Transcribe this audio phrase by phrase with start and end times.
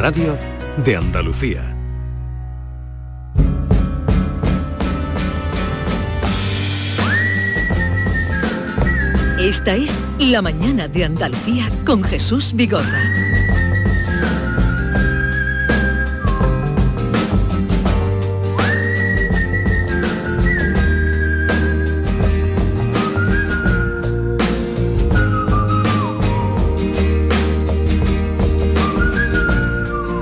[0.00, 0.34] radio
[0.82, 1.76] de Andalucía.
[9.38, 13.29] Esta es La mañana de Andalucía con Jesús Vigorra.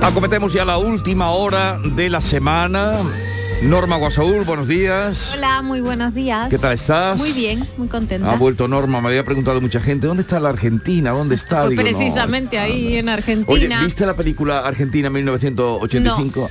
[0.09, 2.93] Acometemos ya la última hora de la semana.
[3.61, 5.31] Norma Guasaúl, buenos días.
[5.35, 6.49] Hola, muy buenos días.
[6.49, 7.19] ¿Qué tal estás?
[7.19, 8.31] Muy bien, muy contenta.
[8.31, 11.11] Ha vuelto Norma, me había preguntado mucha gente, ¿dónde está la Argentina?
[11.11, 11.59] ¿Dónde está?
[11.59, 13.53] Pues Digo, no, precisamente está- ahí en Argentina.
[13.53, 16.49] Oye, ¿viste la película Argentina 1985?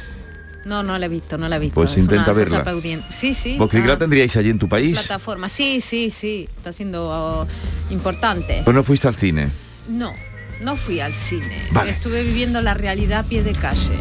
[0.64, 1.74] No, no la he visto, no la he visto.
[1.74, 2.64] Pues Es intenta verla.
[3.10, 3.56] Sí, sí.
[3.58, 5.48] Vos creí que ah, la tendríais allí en tu país, plataforma.
[5.48, 6.48] Sí, sí, sí.
[6.56, 7.46] Está siendo oh,
[7.90, 8.62] importante.
[8.64, 9.48] pues no fuiste al cine.
[9.88, 10.14] No,
[10.60, 11.68] no fui al cine.
[11.72, 11.90] Vale.
[11.90, 13.92] Estuve viviendo la realidad a pie de calle.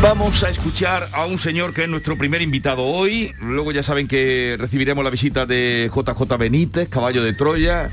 [0.00, 3.32] Vamos a escuchar a un señor que es nuestro primer invitado hoy.
[3.40, 7.88] Luego ya saben que recibiremos la visita de JJ Benítez, caballo de Troya,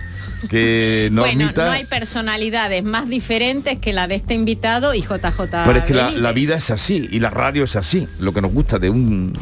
[0.49, 1.65] que bueno, Normita...
[1.65, 5.39] no hay personalidades más diferentes que la de este invitado y JJ.
[5.65, 8.51] Pero es que la, vida es así y la radio es así, lo que nos
[8.53, 9.33] gusta de un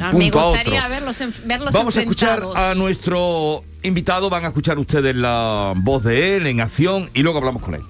[0.00, 0.60] Ah, me punto a otro.
[0.62, 5.72] gustaría verlos, en- verlos Vamos a escuchar a nuestro invitado, van a escuchar ustedes la
[5.76, 7.82] voz de él en acción y luego hablamos con él.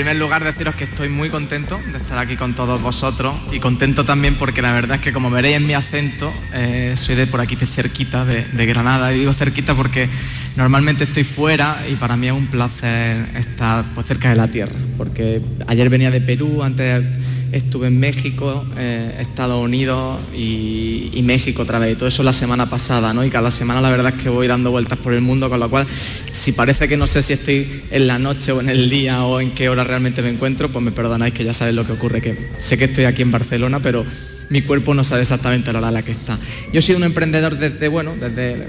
[0.00, 4.02] Primer lugar deciros que estoy muy contento de estar aquí con todos vosotros y contento
[4.06, 7.42] también porque la verdad es que como veréis en mi acento, eh, soy de por
[7.42, 9.12] aquí de cerquita, de, de Granada.
[9.12, 10.08] Y digo cerquita porque
[10.56, 14.72] normalmente estoy fuera y para mí es un placer estar pues, cerca de la tierra.
[14.96, 17.04] Porque ayer venía de Perú, antes
[17.52, 21.92] estuve en México, eh, Estados Unidos y, México otra vez.
[21.92, 23.24] Y todo eso la semana pasada, ¿no?
[23.24, 25.70] Y cada semana la verdad es que voy dando vueltas por el mundo, con lo
[25.70, 25.86] cual
[26.32, 29.40] si parece que no sé si estoy en la noche o en el día o
[29.40, 32.20] en qué hora realmente me encuentro, pues me perdonáis que ya sabéis lo que ocurre,
[32.20, 34.04] que sé que estoy aquí en Barcelona, pero
[34.50, 36.38] mi cuerpo no sabe exactamente la hora a la que está.
[36.72, 38.66] Yo soy un emprendedor desde, bueno, desde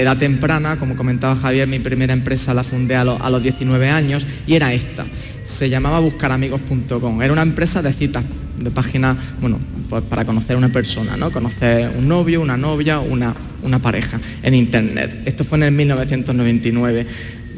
[0.00, 3.88] edad temprana, como comentaba Javier, mi primera empresa la fundé a, los- a los 19
[3.90, 5.06] años y era esta.
[5.44, 7.22] Se llamaba buscaramigos.com.
[7.22, 8.22] Era una empresa de citas,
[8.58, 11.30] de página, bueno, pues para conocer a una persona, ¿no?
[11.30, 15.22] Conocer un novio, una novia, una, una pareja en internet.
[15.24, 17.06] Esto fue en el 1999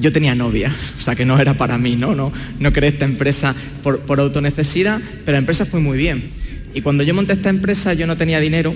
[0.00, 2.14] yo tenía novia, o sea que no era para mí, ¿no?
[2.14, 6.24] No, no creé esta empresa por, por autonecesidad, pero la empresa fue muy bien.
[6.72, 8.74] Y cuando yo monté esta empresa yo no tenía dinero,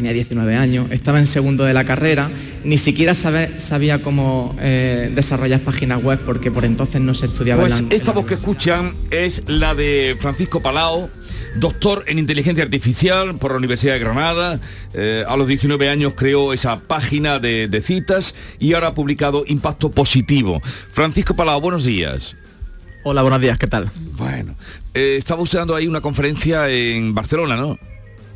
[0.00, 2.30] tenía 19 años, estaba en segundo de la carrera,
[2.64, 7.60] ni siquiera sabe- sabía cómo eh, desarrollar páginas web porque por entonces no se estudiaba
[7.66, 11.10] Pues en la- esta voz que escuchan es la de Francisco Palao,
[11.56, 14.58] doctor en inteligencia artificial por la Universidad de Granada.
[14.94, 19.44] Eh, a los 19 años creó esa página de, de citas y ahora ha publicado
[19.48, 20.62] Impacto Positivo.
[20.92, 22.36] Francisco Palao, buenos días.
[23.04, 23.90] Hola, buenos días, ¿qué tal?
[24.16, 24.54] Bueno,
[24.94, 27.78] eh, estaba usando ahí una conferencia en Barcelona, ¿no?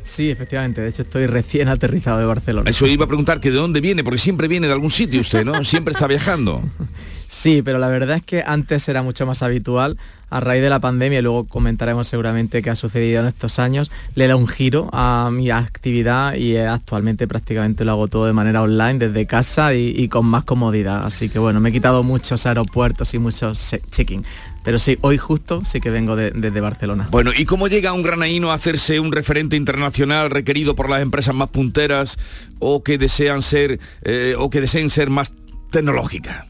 [0.05, 2.69] Sí, efectivamente, de hecho estoy recién aterrizado de Barcelona.
[2.69, 5.43] Eso iba a preguntar que de dónde viene, porque siempre viene de algún sitio usted,
[5.43, 5.63] ¿no?
[5.63, 6.61] Siempre está viajando.
[7.27, 9.97] Sí, pero la verdad es que antes era mucho más habitual.
[10.31, 13.91] A raíz de la pandemia, y luego comentaremos seguramente qué ha sucedido en estos años,
[14.15, 18.33] le da un giro a mi actividad y eh, actualmente prácticamente lo hago todo de
[18.33, 21.05] manera online, desde casa y, con más comodidad.
[21.05, 24.25] Así que bueno, me he quitado muchos aeropuertos y muchos check-in.
[24.63, 27.07] Pero sí, hoy justo sí que vengo de- desde Barcelona.
[27.11, 31.35] Bueno, ¿y cómo llega un granaíno a hacerse un referente internacional requerido por las empresas
[31.35, 32.17] más punteras
[32.59, 35.31] o que desean ser eh, o que deseen ser más
[35.69, 36.47] tecnológicas?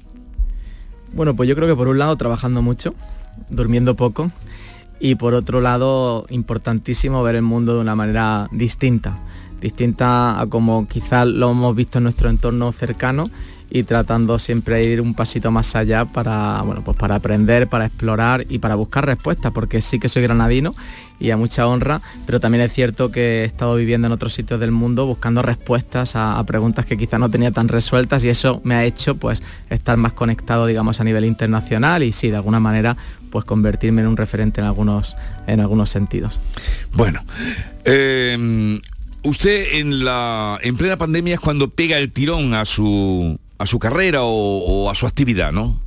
[1.14, 2.94] Bueno, pues yo creo que por un lado trabajando mucho,
[3.50, 4.32] durmiendo poco
[5.00, 9.18] y por otro lado importantísimo ver el mundo de una manera distinta,
[9.62, 13.24] distinta a como quizás lo hemos visto en nuestro entorno cercano
[13.70, 17.86] y tratando siempre de ir un pasito más allá para, bueno, pues para aprender, para
[17.86, 20.76] explorar y para buscar respuestas, porque sí que soy granadino
[21.20, 24.60] y a mucha honra, pero también es cierto que he estado viviendo en otros sitios
[24.60, 28.62] del mundo buscando respuestas a, a preguntas que quizá no tenía tan resueltas y eso
[28.64, 32.60] me ha hecho pues estar más conectado digamos a nivel internacional y sí, de alguna
[32.60, 32.98] manera
[33.30, 35.18] pues convertirme en un referente en algunos,
[35.48, 36.40] en algunos sentidos.
[36.94, 37.24] Bueno,
[37.84, 38.80] eh,
[39.24, 43.80] usted en la en plena pandemia es cuando pega el tirón a su a su
[43.80, 45.80] carrera o, o a su actividad, ¿no?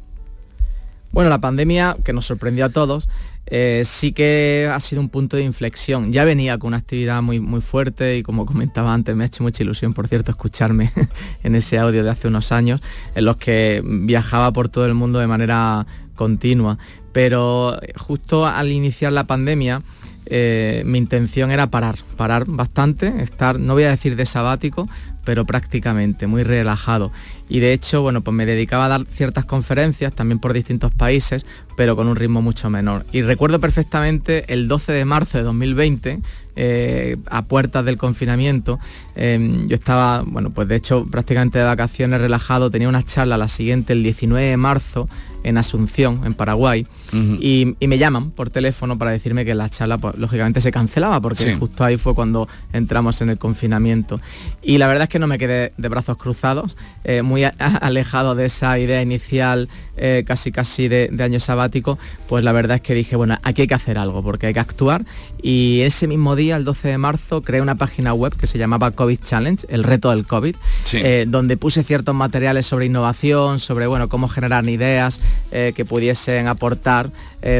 [1.11, 3.09] Bueno, la pandemia, que nos sorprendió a todos,
[3.51, 6.13] eh, sí que ha sido un punto de inflexión.
[6.13, 9.43] Ya venía con una actividad muy, muy fuerte y como comentaba antes, me ha hecho
[9.43, 10.93] mucha ilusión, por cierto, escucharme
[11.43, 12.81] en ese audio de hace unos años,
[13.15, 16.79] en los que viajaba por todo el mundo de manera continua.
[17.13, 19.83] Pero justo al iniciar la pandemia,
[20.27, 24.87] eh, mi intención era parar, parar bastante, estar, no voy a decir de sabático,
[25.25, 27.13] pero prácticamente, muy relajado.
[27.49, 31.47] Y de hecho, bueno, pues me dedicaba a dar ciertas conferencias, también por distintos países,
[31.77, 33.07] pero con un ritmo mucho menor.
[33.13, 36.21] Y recuerdo perfectamente el 12 de marzo de 2020,
[36.61, 38.81] eh, a puertas del confinamiento.
[39.15, 43.47] Em, yo estaba, bueno, pues de hecho prácticamente de vacaciones relajado, tenía una charla la
[43.47, 45.09] siguiente el 19 de marzo
[45.45, 50.19] en Asunción, en Paraguay, y, me llaman por teléfono para decirme que la charla, pues,
[50.19, 54.21] lógicamente, se cancelaba, porque justo ahí fue cuando entramos en el confinamiento.
[54.61, 58.47] Y la verdad es que no me quedé de brazos cruzados, eh, muy alejado de
[58.47, 61.99] esa idea inicial, eh, casi casi de, de, año sabático,
[62.29, 64.61] pues la verdad es que dije, bueno, aquí hay que hacer algo, porque hay que
[64.61, 65.05] actuar.
[65.43, 68.91] Y ese mismo día, el 12 de marzo, creé una página web que se llamaba
[68.93, 70.57] COVID Challenge, el reto del COVID,
[70.93, 75.21] eh, donde puse ciertos materiales sobre innovación, sobre, bueno, cómo generar ideas,
[75.51, 77.11] eh, que pudiesen aportar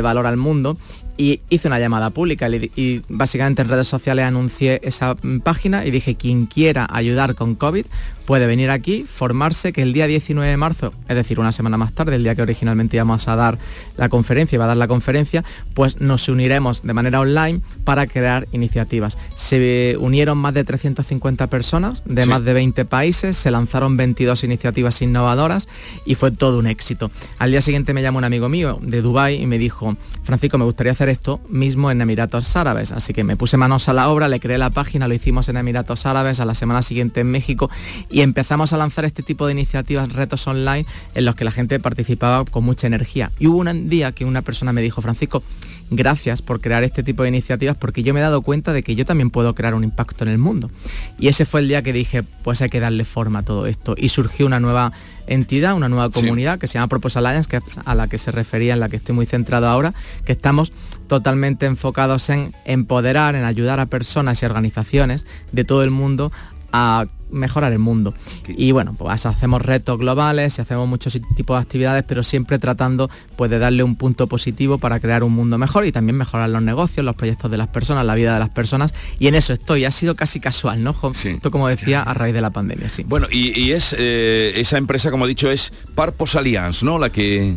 [0.03, 0.77] valor al mundo
[1.19, 5.91] y hice una llamada pública y, básicamente en redes sociales anuncié esa mm, página y
[5.91, 7.85] dije quien quiera ayudar con COVID
[8.29, 11.95] puede venir aquí, formarse, que el día 19 de marzo, es decir, una semana más
[11.95, 13.59] tarde, el día que originalmente íbamos a dar
[13.97, 18.47] la conferencia, iba a dar la conferencia, pues nos uniremos de manera online para crear
[18.53, 19.17] iniciativas.
[19.35, 25.01] Se unieron más de 350 personas de más de 20 países, se lanzaron 22 iniciativas
[25.01, 25.67] innovadoras
[26.05, 27.11] y fue todo un éxito.
[27.39, 30.67] Al día siguiente me llamó un amigo mío de Dubai y me dijo, Francisco, me
[30.67, 32.93] gustaría hacer esto mismo en Emiratos Árabes.
[32.93, 35.57] Así que me puse manos a la obra, le creé la página, lo hicimos en
[35.57, 37.71] Emiratos Árabes, a la semana siguiente en México
[38.11, 41.79] y empezamos a lanzar este tipo de iniciativas, retos online, en los que la gente
[41.81, 43.31] participaba con mucha energía.
[43.39, 45.43] Y hubo un día que una persona me dijo, Francisco,
[45.91, 48.95] gracias por crear este tipo de iniciativas porque yo me he dado cuenta de que
[48.95, 50.71] yo también puedo crear un impacto en el mundo.
[51.19, 53.95] Y ese fue el día que dije, pues hay que darle forma a todo esto.
[53.97, 54.93] Y surgió una nueva
[55.27, 58.33] entidad, una nueva comunidad que se llama Propose Alliance, que es a la que se
[58.33, 59.95] refería, en la que estoy muy centrado ahora,
[60.25, 60.73] que estamos
[61.07, 66.33] totalmente enfocados en empoderar, en ayudar a personas y organizaciones de todo el mundo
[66.73, 68.15] a mejorar el mundo.
[68.49, 73.11] Y bueno, pues hacemos retos globales y hacemos muchos tipos de actividades, pero siempre tratando
[73.37, 76.63] pues, de darle un punto positivo para crear un mundo mejor y también mejorar los
[76.63, 78.95] negocios, los proyectos de las personas, la vida de las personas.
[79.19, 79.85] Y en eso estoy.
[79.85, 80.95] Ha sido casi casual, ¿no?
[81.13, 83.05] Esto como decía a raíz de la pandemia, sí.
[83.07, 86.99] Bueno, y, es eh, esa empresa, como he dicho, es Purpose Alliance, ¿no?
[86.99, 87.57] La que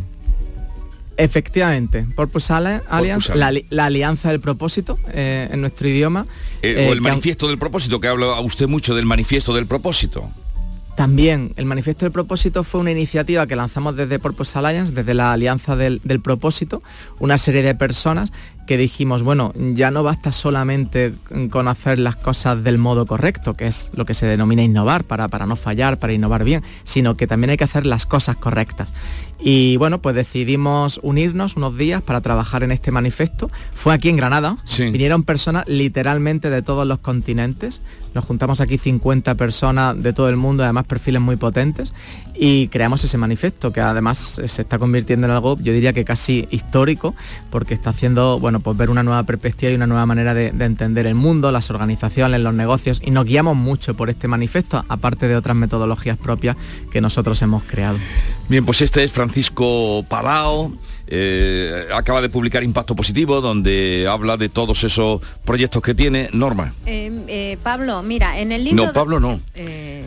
[1.16, 6.26] Efectivamente, Purpose Alliance, La, alianza del propósito eh, en nuestro idioma.
[6.62, 10.30] Eh, o el manifiesto del propósito, que habla usted mucho del manifiesto del propósito.
[10.96, 15.32] También, el manifiesto del propósito fue una iniciativa que lanzamos desde Purpose Alliance, desde la
[15.32, 16.82] alianza del, del propósito,
[17.18, 18.30] una serie de personas
[18.66, 21.14] que dijimos, bueno, ya no basta solamente
[21.50, 25.28] con hacer las cosas del modo correcto, que es lo que se denomina innovar, para,
[25.28, 28.92] para no fallar, para innovar bien, sino que también hay que hacer las cosas correctas.
[29.44, 33.50] Y bueno, pues decidimos unirnos unos días para trabajar en este manifiesto.
[33.74, 34.56] Fue aquí en Granada.
[34.78, 37.82] Vinieron personas literalmente de todos los continentes.
[38.14, 41.92] Nos juntamos aquí 50 personas de todo el mundo, además perfiles muy potentes.
[42.34, 46.48] Y creamos ese manifiesto que además se está convirtiendo en algo, yo diría que casi
[46.50, 47.14] histórico,
[47.50, 50.64] porque está haciendo, bueno, pues ver una nueva perspectiva y una nueva manera de, de
[50.64, 53.00] entender el mundo, las organizaciones, los negocios.
[53.04, 56.56] Y nos guiamos mucho por este manifiesto, aparte de otras metodologías propias
[56.90, 57.98] que nosotros hemos creado.
[58.48, 60.72] Bien, pues este es Francisco Palao.
[61.14, 66.30] Eh, acaba de publicar Impacto Positivo, donde habla de todos esos proyectos que tiene.
[66.32, 66.72] Norma.
[66.86, 68.86] Eh, eh, Pablo, mira, en el libro...
[68.86, 69.38] No, Pablo no.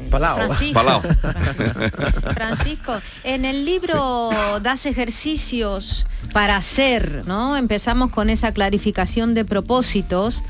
[0.09, 0.35] Palao.
[0.35, 0.81] Francisco,
[2.33, 2.93] Francisco,
[3.23, 4.31] en el libro
[4.63, 7.55] das ejercicios para hacer, ¿no?
[7.55, 10.41] Empezamos con esa clarificación de propósitos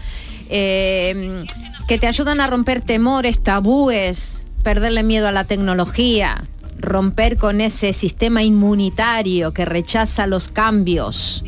[0.48, 6.46] que te ayudan a romper temores, tabúes, perderle miedo a la tecnología,
[6.78, 11.44] romper con ese sistema inmunitario que rechaza los cambios.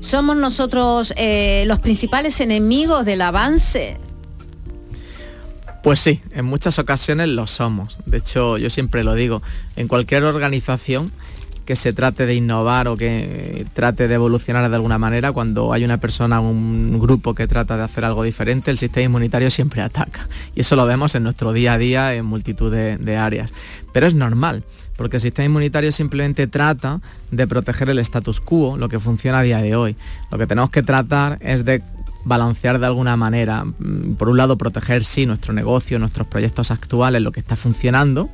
[0.00, 3.96] ¿Somos nosotros eh, los principales enemigos del avance?
[5.82, 7.98] Pues sí, en muchas ocasiones lo somos.
[8.04, 9.42] De hecho, yo siempre lo digo,
[9.76, 11.10] en cualquier organización
[11.64, 15.84] que se trate de innovar o que trate de evolucionar de alguna manera, cuando hay
[15.84, 20.28] una persona, un grupo que trata de hacer algo diferente, el sistema inmunitario siempre ataca.
[20.54, 23.52] Y eso lo vemos en nuestro día a día en multitud de, áreas.
[23.92, 24.64] Pero es normal,
[24.96, 27.00] porque el sistema inmunitario simplemente trata
[27.30, 29.96] de proteger el status quo, lo que funciona a día de hoy.
[30.30, 31.82] Lo que tenemos que tratar es de
[32.24, 37.22] balancear de alguna manera, mm, por un lado proteger sí nuestro negocio, nuestros proyectos actuales,
[37.22, 38.28] lo que está funcionando,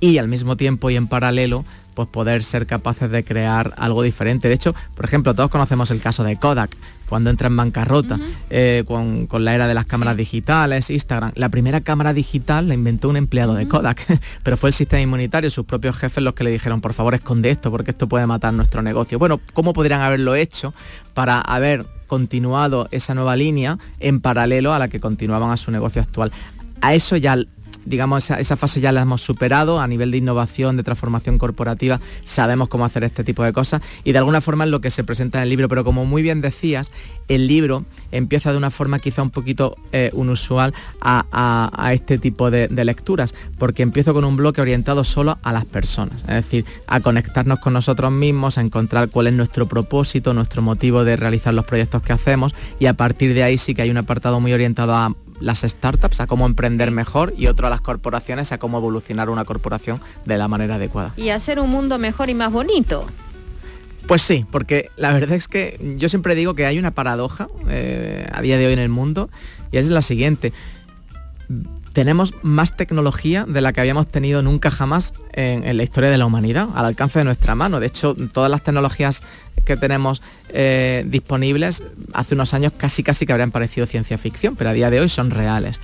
[0.00, 1.64] y al mismo tiempo y en paralelo
[1.98, 4.46] pues poder ser capaces de crear algo diferente.
[4.46, 6.76] De hecho, por ejemplo, todos conocemos el caso de Kodak,
[7.08, 11.32] cuando entra en bancarrota, eh, con, la era de las cámaras digitales, Instagram.
[11.34, 14.06] La primera cámara digital la inventó un empleado de Kodak,
[14.44, 17.50] pero fue el sistema inmunitario, sus propios jefes los que le dijeron, por favor, esconde
[17.50, 19.18] esto, porque esto puede matar nuestro negocio.
[19.18, 20.74] Bueno, ¿cómo podrían haberlo hecho
[21.14, 26.00] para haber continuado esa nueva línea en paralelo a la que continuaban a su negocio
[26.00, 26.30] actual?
[26.80, 27.36] A eso ya
[27.84, 29.80] digamos, esa, fase ya la hemos superado.
[29.80, 33.82] A nivel de innovación, de transformación corporativa, sabemos cómo hacer este tipo de cosas.
[34.04, 36.22] Y de alguna forma es lo que se presenta en el libro, pero como muy
[36.22, 36.90] bien decías,
[37.28, 42.68] el libro empieza de una forma quizá un poquito eh, inusual a, este tipo de,
[42.84, 47.58] lecturas, porque empiezo con un bloque orientado solo a las personas, es decir, a conectarnos
[47.58, 52.02] con nosotros mismos, a encontrar cuál es nuestro propósito, nuestro motivo de realizar los proyectos
[52.02, 55.14] que hacemos y a partir de ahí sí que hay un apartado muy orientado a
[55.40, 59.44] las startups a cómo emprender mejor y otro a las corporaciones a cómo evolucionar una
[59.44, 61.14] corporación de la manera adecuada.
[61.16, 63.06] Y hacer un mundo mejor y más bonito.
[64.06, 68.26] Pues sí, porque la verdad es que yo siempre digo que hay una paradoja eh,
[68.32, 69.28] a día de hoy en el mundo
[69.70, 70.52] y es la siguiente
[71.92, 76.26] tenemos más tecnología de la que habíamos tenido nunca jamás en, la historia de la
[76.26, 77.80] humanidad, al alcance de nuestra mano.
[77.80, 79.22] De hecho, todas las tecnologías
[79.64, 84.70] que tenemos eh, disponibles hace unos años casi casi que habrían parecido ciencia ficción, pero
[84.70, 85.80] a día de hoy son reales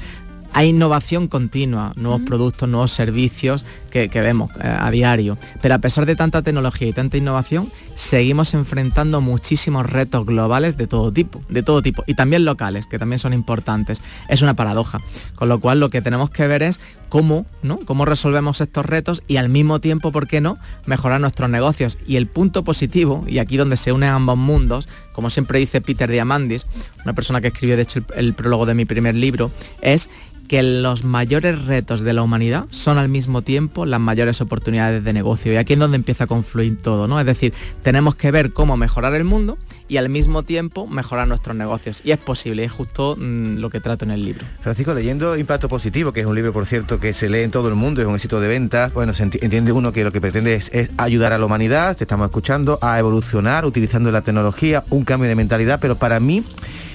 [0.54, 5.36] hay innovación continua, nuevos productos, nuevos servicios que, vemos eh, a diario.
[5.60, 10.86] Pero a pesar de tanta tecnología y tanta innovación, seguimos enfrentando muchísimos retos globales de
[10.86, 14.00] todo tipo, de todo tipo, y también locales, que también son importantes.
[14.28, 15.00] Es una paradoja.
[15.34, 17.78] Con lo cual lo que tenemos que ver es cómo, ¿no?
[17.80, 21.98] Cómo resolvemos estos retos y al mismo tiempo, ¿por qué no?, mejorar nuestros negocios.
[22.06, 26.10] Y el punto positivo, y aquí donde se unen ambos mundos, como siempre dice Peter
[26.10, 26.66] Diamandis,
[27.04, 30.10] una persona que escribió de hecho el prólogo de mi primer libro, es
[30.54, 35.12] que los mayores retos de la humanidad son al mismo tiempo las mayores oportunidades de
[35.12, 35.52] negocio.
[35.52, 37.18] Y aquí es donde empieza a confluir todo, ¿no?
[37.18, 39.58] Es decir, tenemos que ver cómo mejorar el mundo
[39.88, 42.02] y al mismo tiempo mejorar nuestros negocios.
[42.04, 44.46] Y es posible, es justo mm, lo que trato en el libro.
[44.60, 47.68] Francisco, leyendo Impacto Positivo, que es un libro, por cierto, que se lee en todo
[47.68, 50.54] el mundo, es un éxito de venta, bueno, se entiende uno que lo que pretende
[50.54, 55.28] es, ayudar a la humanidad, te estamos escuchando, a evolucionar utilizando la tecnología, un cambio
[55.28, 56.44] de mentalidad, pero para mí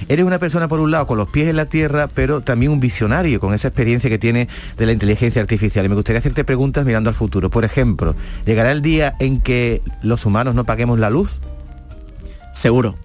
[0.07, 2.79] eres una persona, por un lado, con los pies en la tierra, pero también un
[2.79, 5.85] visionario, esa experiencia que tiene de la inteligencia artificial.
[5.85, 7.49] Y me gustaría hacerte preguntas mirando al futuro.
[7.49, 8.15] Por ejemplo,
[8.45, 11.41] ¿llegará el día en que los humanos no paguemos la luz?
[12.51, 12.97] Seguro,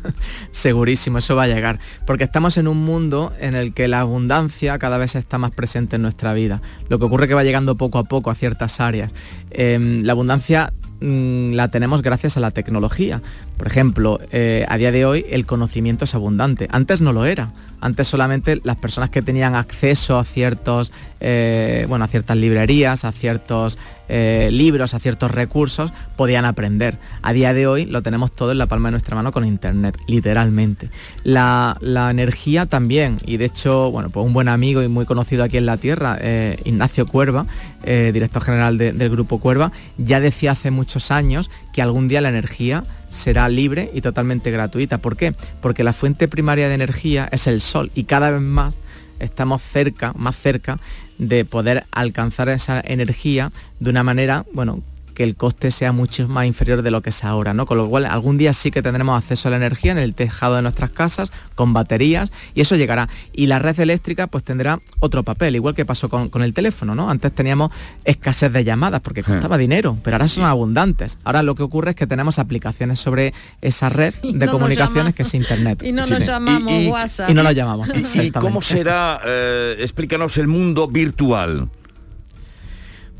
[0.50, 4.76] segurísimo, eso va a llegar, porque estamos en un mundo en el que la abundancia
[4.78, 6.60] cada vez está más presente en nuestra vida.
[6.88, 9.12] Lo que ocurre es que va llegando poco a poco a ciertas áreas.
[9.50, 13.22] Em, la abundancia mm, la tenemos gracias a la tecnología.
[13.58, 16.68] Por ejemplo, eh, a día de hoy el conocimiento es abundante.
[16.70, 17.52] Antes no lo era.
[17.80, 23.10] Antes solamente las personas que tenían acceso a ciertos, eh, bueno, a ciertas librerías, a
[23.10, 23.76] ciertos
[24.08, 26.98] eh, libros, a ciertos recursos, podían aprender.
[27.20, 29.98] A día de hoy lo tenemos todo en la palma de nuestra mano con internet,
[30.06, 30.90] literalmente.
[31.24, 31.76] La,
[32.10, 35.66] energía también, y de hecho, bueno, pues un buen amigo y muy conocido aquí en
[35.66, 36.18] la tierra,
[36.64, 37.46] Ignacio Cuerva,
[37.84, 42.84] director general del grupo Cuerva, ya decía hace muchos años que algún día la energía
[43.10, 44.98] será libre y totalmente gratuita.
[44.98, 45.34] ¿Por qué?
[45.60, 48.74] Porque la fuente primaria de energía es el sol y cada vez más
[49.18, 50.78] estamos cerca, más cerca
[51.18, 54.82] de poder alcanzar esa energía de una manera, bueno,
[55.18, 57.66] que el coste sea mucho más inferior de lo que es ahora, ¿no?
[57.66, 60.54] Con lo cual algún día sí que tendremos acceso a la energía en el tejado
[60.54, 63.08] de nuestras casas, con baterías, y eso llegará.
[63.32, 67.10] Y la red eléctrica pues tendrá otro papel, igual que pasó con, el teléfono, ¿no?
[67.10, 67.72] Antes teníamos
[68.04, 71.18] escasez de llamadas porque costaba dinero, pero ahora son abundantes.
[71.24, 75.34] Ahora lo que ocurre es que tenemos aplicaciones sobre esa red de comunicaciones que es
[75.34, 75.82] internet.
[75.82, 77.28] Y no nos llamamos WhatsApp.
[77.28, 77.90] Y no nos llamamos.
[78.14, 81.68] ¿Y, cómo será, eh, explícanos el mundo virtual?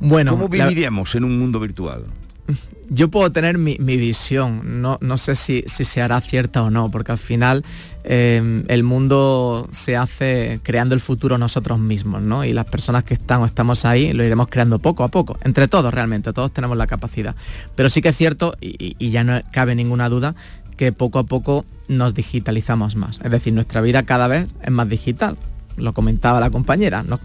[0.01, 2.05] Bueno, ¿Cómo viviríamos en un mundo virtual?
[2.91, 7.13] Yo puedo tener mi, visión, no, no sé si, se hará cierta o no, porque
[7.13, 7.65] al final
[8.05, 12.45] eh, el mundo se hace creando el futuro nosotros mismos, ¿no?
[12.45, 15.69] Y las personas que están o estamos ahí lo iremos creando poco a poco, entre
[15.69, 17.37] todos realmente, todos tenemos la capacidad.
[17.75, 20.35] Pero sí que es cierto, y, y ya no cabe ninguna duda,
[20.79, 23.21] que poco a poco nos digitalizamos más.
[23.23, 25.37] Es decir, nuestra vida cada vez es más digital
[25.79, 27.21] lo comentaba la compañera, nos,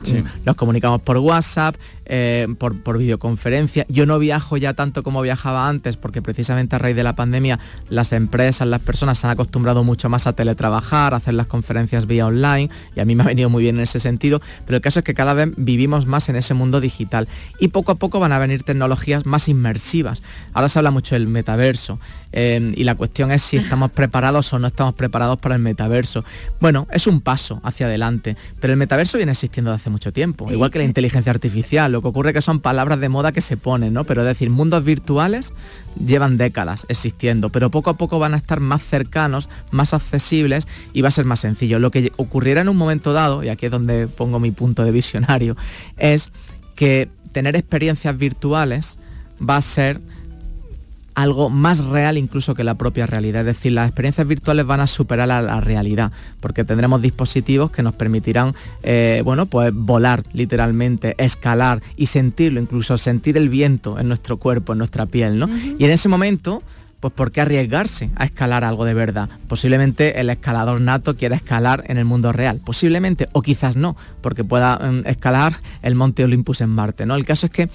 [0.55, 3.85] comunicamos por WhatsApp, eh, por, videoconferencia.
[3.89, 7.59] Yo no viajo ya tanto como viajaba antes porque precisamente a raíz de la pandemia
[7.89, 12.05] las empresas, las personas se han acostumbrado mucho más a teletrabajar, a hacer las conferencias
[12.05, 14.81] vía online y a mí me ha venido muy bien en ese sentido, pero el
[14.81, 17.27] caso es que cada vez vivimos más en ese mundo digital
[17.59, 20.23] y poco a poco van a venir tecnologías más inmersivas.
[20.53, 21.99] Ahora se habla mucho del metaverso
[22.31, 26.23] eh, y la cuestión es si estamos preparados o no estamos preparados para el metaverso.
[26.59, 30.51] Bueno, es un paso hacia adelante pero el metaverso viene existiendo desde hace mucho tiempo,
[30.51, 31.91] igual que la inteligencia artificial.
[31.91, 34.03] Lo que ocurre es que son palabras de moda que se ponen, ¿no?
[34.03, 35.53] Pero es decir, mundos virtuales
[36.03, 41.01] llevan décadas existiendo, pero poco a poco van a estar más cercanos, más accesibles y
[41.01, 41.79] va a ser más sencillo.
[41.79, 44.91] Lo que ocurriera en un momento dado, y aquí es donde pongo mi punto de
[44.91, 45.55] visionario,
[45.97, 46.31] es
[46.75, 48.97] que tener experiencias virtuales
[49.41, 49.99] va a ser
[51.15, 53.41] algo más real incluso que la propia realidad.
[53.41, 57.83] Es decir, las experiencias virtuales van a superar a la realidad, porque tendremos dispositivos que
[57.83, 64.07] nos permitirán, eh, bueno, pues volar literalmente, escalar y sentirlo, incluso sentir el viento en
[64.07, 65.49] nuestro cuerpo, en nuestra piel, ¿no?
[65.77, 66.61] Y en ese momento
[67.03, 69.27] pues ¿por qué arriesgarse a escalar algo de verdad?
[69.49, 74.45] Posiblemente el escalador nato quiera escalar en el mundo real, posiblemente, o quizás no, porque
[74.45, 77.15] pueda mm, escalar el Monte Olympus en Marte, ¿no?
[77.15, 77.69] El caso es que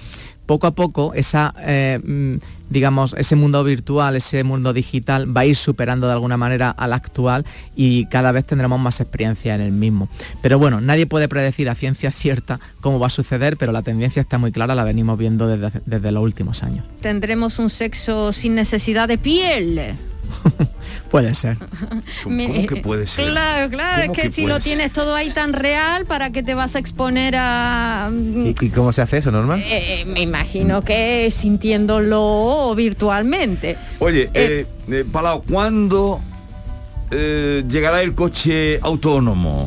[0.49, 2.37] poco a poco esa, eh, mm,
[2.71, 6.93] digamos, ese mundo virtual, ese mundo digital va a ir superando de alguna manera al
[6.93, 10.09] actual y cada vez tendremos más experiencia en el mismo.
[10.41, 14.23] Pero bueno, nadie puede predecir a ciencia cierta cómo va a suceder, pero la tendencia
[14.23, 16.83] está muy clara, la venimos viendo desde, desde los últimos años.
[16.99, 19.99] Tendremos un sexo sin necesidad de piel.
[21.09, 21.57] Puede ser.
[22.23, 23.31] ¿Cómo, que puede ser?
[23.31, 26.75] Claro, claro, es que, si lo tienes todo ahí tan real, ¿para qué te vas
[26.75, 28.09] a exponer a...?
[28.11, 29.59] ¿Y, cómo se hace eso, Norma?
[29.59, 33.77] Eh, me imagino que sintiéndolo virtualmente.
[33.99, 36.21] Oye, eh, eh, Palau, ¿cuándo
[37.11, 39.65] llegará el coche autónomo?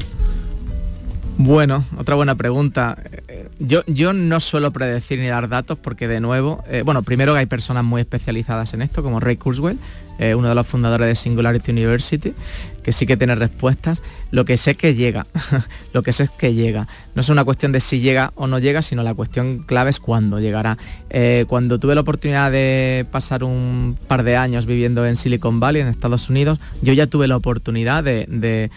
[1.38, 2.96] Bueno, otra buena pregunta.
[3.58, 7.46] Yo, yo no suelo predecir ni dar datos porque de nuevo, bueno, primero que hay
[7.46, 9.78] personas muy especializadas en esto, como Ray Kurzweil,
[10.18, 12.34] eh, uno de los fundadores de Singularity University,
[12.82, 14.02] que sí que tiene respuestas.
[14.30, 15.26] Lo que sé es que llega,
[15.92, 16.88] lo que sé es que llega.
[17.14, 20.00] No es una cuestión de si llega o no llega, sino la cuestión clave es
[20.00, 20.78] cuándo llegará.
[21.10, 25.82] Eh, cuando tuve la oportunidad de pasar un par de años viviendo en Silicon Valley,
[25.82, 28.70] en Estados Unidos, yo ya tuve la oportunidad de,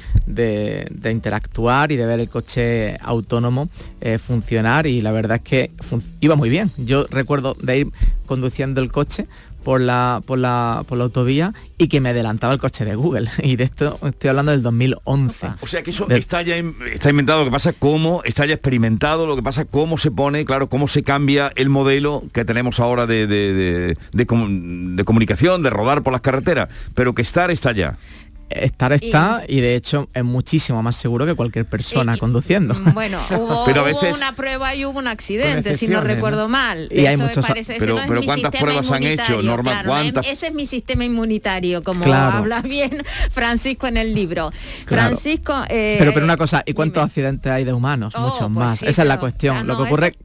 [1.09, 3.69] interactuar y de ver el coche autónomo
[4.01, 5.71] eh, funcionar y la verdad es que
[6.19, 6.71] iba muy bien.
[6.77, 7.91] Yo recuerdo de ir
[8.25, 9.27] conduciendo el coche
[9.65, 13.29] por la, por la, por la autovía y que me adelantaba el coche de Google.
[13.43, 15.48] Y de esto estoy hablando del 2011.
[15.60, 16.55] O sea que eso está ya
[16.93, 20.45] está inventado, lo que pasa cómo, está ya experimentado, lo que pasa cómo se pone,
[20.45, 26.03] claro, cómo se cambia el modelo que tenemos ahora de, de, de comunicación, de rodar
[26.03, 27.98] por las carreteras, pero que estar está ya
[28.49, 32.73] estar está y, de hecho es muchísimo más seguro que cualquier persona conduciendo.
[32.73, 36.47] Mm, bueno, hubo, pero a veces, una prueba y hubo un accidente, si no recuerdo
[36.47, 36.87] mal.
[36.91, 37.45] Y hay muchos...
[37.79, 39.83] pero, pero ¿cuántas pruebas han hecho, Norma?
[39.85, 40.27] ¿cuántas?
[40.27, 44.51] Ese es mi sistema inmunitario, como habla bien Francisco en el libro.
[44.85, 45.63] Francisco...
[45.70, 48.13] Eh, pero, pero una cosa, ¿y cuántos accidentes hay de humanos?
[48.15, 48.83] Oh, Muchos pues más.
[48.83, 49.67] Esa es la cuestión.
[49.67, 50.15] Lo que ocurre...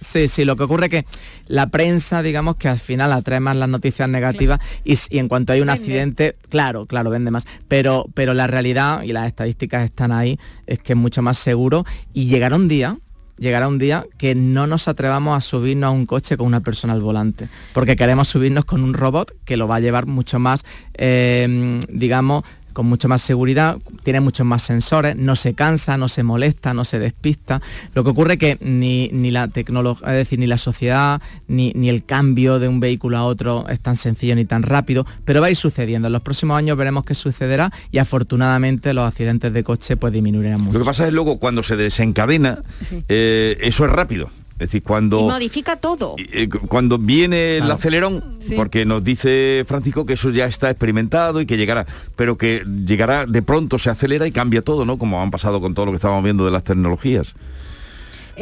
[0.00, 1.06] Sí, sí, lo que ocurre es que
[1.46, 5.60] la prensa, digamos que al final atrae más las noticias negativas y, en cuanto hay
[5.60, 7.46] un accidente, claro, claro, vende más.
[7.68, 11.84] Pero, pero la realidad, y las estadísticas están ahí, es que es mucho más seguro.
[12.14, 12.96] Y llegará un día,
[13.38, 16.94] llegará un día que no nos atrevamos a subirnos a un coche con una persona
[16.94, 20.64] al volante, porque queremos subirnos con un robot que lo va a llevar mucho más,
[20.94, 26.22] eh, digamos, con mucha más seguridad, tiene muchos más sensores, no se cansa, no se
[26.22, 27.60] molesta, no se despista.
[27.94, 31.72] Lo que ocurre es que ni, ni la tecnología, es decir, ni la sociedad, ni,
[31.74, 35.40] ni, el cambio de un vehículo a otro es tan sencillo ni tan rápido, pero
[35.40, 36.08] va a ir sucediendo.
[36.08, 40.60] En los próximos años veremos qué sucederá y afortunadamente los accidentes de coche pues disminuirán
[40.60, 40.78] mucho.
[40.78, 42.62] Lo que pasa es luego cuando se desencadena,
[43.08, 44.30] eh, eso es rápido.
[44.60, 45.22] Es decir, cuando...
[45.22, 46.16] modifica todo.
[46.18, 48.22] Eh, cuando viene el acelerón,
[48.56, 53.24] porque nos dice Francisco que eso ya está experimentado y que llegará, pero que llegará,
[53.24, 54.98] de pronto se acelera y cambia todo, ¿no?
[54.98, 57.34] Como han pasado con todo lo que estábamos viendo de las tecnologías.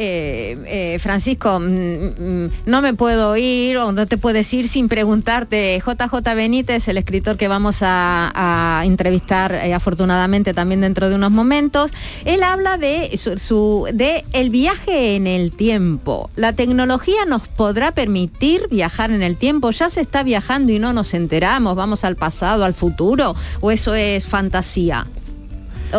[0.01, 4.87] Eh, eh, Francisco, mm, mm, no me puedo ir o no te puedes ir sin
[4.87, 11.31] preguntarte, JJ Benítez, el escritor que vamos a, entrevistar eh, afortunadamente también dentro de unos
[11.31, 11.91] momentos,
[12.23, 16.29] él habla de, su, de el viaje en el tiempo.
[16.37, 20.93] La tecnología nos podrá permitir viajar en el tiempo, ya se está viajando y no
[20.93, 25.07] nos enteramos, vamos al pasado, al futuro, o eso es fantasía.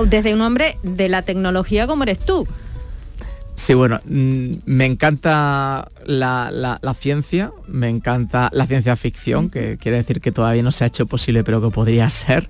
[0.06, 2.48] Desde un hombre de la tecnología como eres tú.
[3.60, 10.22] Sí, bueno, mm, me encanta la, ciencia, me encanta la ciencia ficción, que quiere decir
[10.22, 12.48] que todavía no se ha hecho posible, pero que podría ser.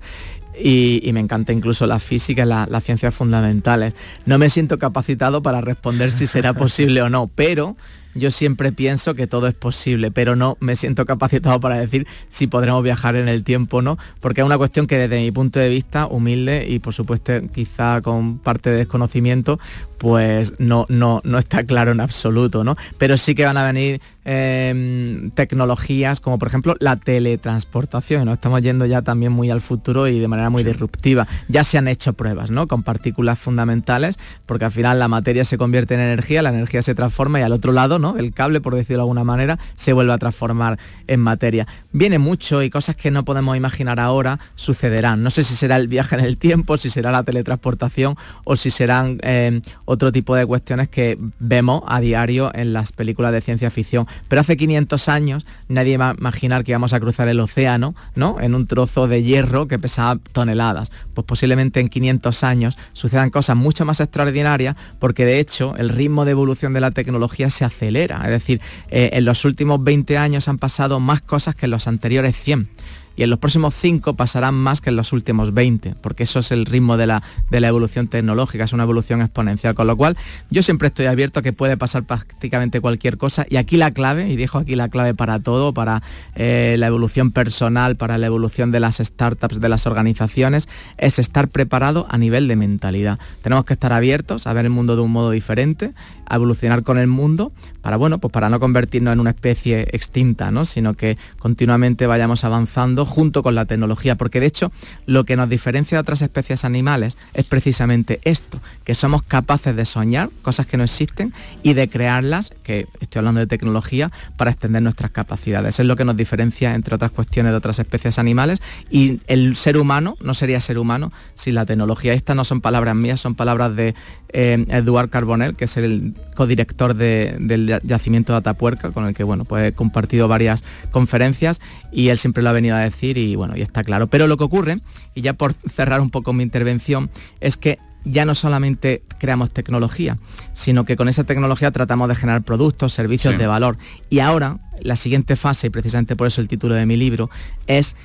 [0.57, 3.93] Y, me encanta incluso la física y las ciencias fundamentales.
[4.25, 7.75] No me siento capacitado para responder si será posible o no, pero
[8.13, 12.47] yo siempre pienso que todo es posible, pero no me siento capacitado para decir si
[12.47, 15.59] podremos viajar en el tiempo o no, porque es una cuestión que desde mi punto
[15.59, 19.59] de vista, humilde y por supuesto quizá con parte de desconocimiento,
[20.01, 22.75] pues no, no, no está claro en absoluto, ¿no?
[22.97, 28.33] Pero sí que van a venir em, tecnologías como por ejemplo la teletransportación, ¿no?
[28.33, 31.27] Estamos yendo ya también muy al futuro y de manera muy disruptiva.
[31.49, 32.67] Ya se han hecho pruebas, ¿no?
[32.67, 36.95] Con partículas fundamentales, porque al final la materia se convierte en energía, la energía se
[36.95, 38.13] transforma y al otro lado ¿no?
[38.13, 41.67] del cable, por decirlo de alguna manera, se vuelve a transformar en materia.
[41.91, 45.21] Viene mucho y cosas que no podemos imaginar ahora sucederán.
[45.21, 48.71] No sé si será el viaje en el tiempo, si será la teletransportación o si
[48.71, 49.61] serán eh,
[49.91, 54.07] otro tipo de cuestiones que vemos a diario en las películas de ciencia ficción.
[54.29, 58.39] Pero hace 500 años nadie va a imaginar que íbamos a cruzar el océano, ¿no?
[58.39, 60.91] En un trozo de hierro que pesaba toneladas.
[61.13, 66.23] Pues posiblemente en 500 años sucedan cosas mucho más extraordinarias porque de hecho el ritmo
[66.23, 68.21] de evolución de la tecnología se acelera.
[68.23, 71.87] Es decir, eh, en los últimos 20 años han pasado más cosas que en los
[71.87, 72.69] anteriores 100
[73.15, 76.51] y en los próximos 5 pasarán más que en los últimos 20, porque eso es
[76.51, 80.17] el ritmo de la, de la evolución tecnológica, es una evolución exponencial, con lo cual
[80.49, 84.29] yo siempre estoy abierto a que puede pasar prácticamente cualquier cosa y aquí la clave,
[84.29, 86.01] y dejo aquí la clave para todo, para
[86.35, 91.47] eh, la evolución personal, para la evolución de las startups, de las organizaciones, es estar
[91.49, 93.19] preparado a nivel de mentalidad.
[93.41, 95.91] Tenemos que estar abiertos a ver el mundo de un modo diferente,
[96.25, 100.49] a evolucionar con el mundo para, bueno, pues para no convertirnos en una especie extinta,
[100.49, 100.65] ¿no?
[100.65, 104.71] sino que continuamente vayamos avanzando junto con la tecnología, porque de hecho
[105.05, 109.85] lo que nos diferencia de otras especies animales es precisamente esto, que somos capaces de
[109.85, 111.33] soñar cosas que no existen
[111.63, 115.79] y de crearlas, que estoy hablando de tecnología, para extender nuestras capacidades.
[115.79, 119.77] Es lo que nos diferencia, entre otras cuestiones, de otras especies animales y el ser
[119.77, 122.13] humano no sería ser humano sin la tecnología.
[122.13, 123.95] Estas no son palabras mías, son palabras de
[124.33, 129.45] eh, Eduard Carbonell, que es el codirector del yacimiento de Atapuerca, con el que bueno,
[129.45, 131.61] pues he compartido varias conferencias
[131.91, 134.07] y él siempre lo ha venido a decir y bueno, y está claro.
[134.07, 134.79] Pero lo que ocurre,
[135.15, 140.17] y ya por cerrar un poco mi intervención, es que ya no solamente creamos tecnología,
[140.53, 143.77] sino que con esa tecnología tratamos de generar productos, servicios de valor.
[144.09, 147.29] Y ahora, la siguiente fase, y precisamente por eso el título de mi libro,
[147.67, 147.95] es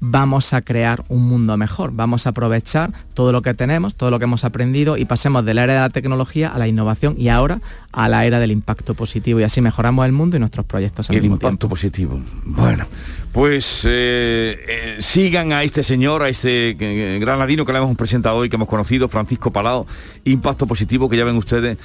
[0.00, 4.18] vamos a crear un mundo mejor, vamos a aprovechar todo lo que tenemos, todo lo
[4.18, 7.28] que hemos aprendido y pasemos de la era de la tecnología a la innovación y
[7.28, 7.60] ahora
[7.92, 11.10] a la era del impacto positivo y así mejoramos el mundo y nuestros proyectos.
[11.10, 12.20] el impacto positivo.
[12.44, 12.86] Bueno,
[13.32, 17.96] pues eh, eh, sigan a este señor, a este eh, gran ladino que le hemos
[17.96, 19.86] presentado hoy, que hemos conocido, Francisco Palao,
[20.24, 21.76] impacto positivo que ya ven ustedes,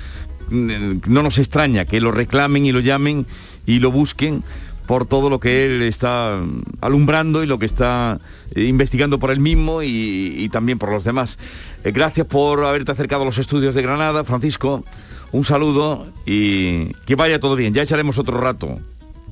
[0.49, 3.25] mm, no nos extraña que lo reclamen y lo llamen
[3.65, 4.43] y lo busquen
[4.85, 6.41] por todo lo que él está
[6.81, 8.19] alumbrando y lo que está
[8.55, 11.37] investigando por él mismo y, también por los demás.
[11.83, 14.83] Eh, gracias por haberte acercado a los estudios de Granada, Francisco.
[15.31, 17.73] Un saludo y que vaya todo bien.
[17.73, 18.79] Ya echaremos otro rato.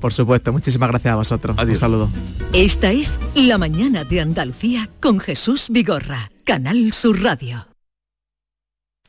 [0.00, 1.56] Por supuesto, muchísimas gracias a vosotros.
[1.58, 1.76] Adiós.
[1.76, 2.10] Un saludo.
[2.52, 7.71] Esta es La Mañana de Andalucía con Jesús Vigorra, Canal Sur Radio.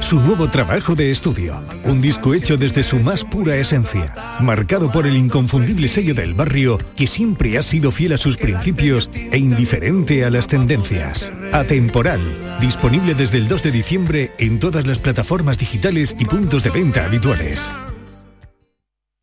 [0.00, 5.06] su nuevo trabajo de estudio, un disco hecho desde su más pura esencia, marcado por
[5.06, 10.24] el inconfundible sello del barrio que siempre ha sido fiel a sus principios e indiferente
[10.24, 11.32] a las tendencias.
[11.52, 12.20] Atemporal,
[12.60, 17.04] disponible desde el 2 de diciembre en todas las plataformas digitales y puntos de venta
[17.04, 17.72] habituales.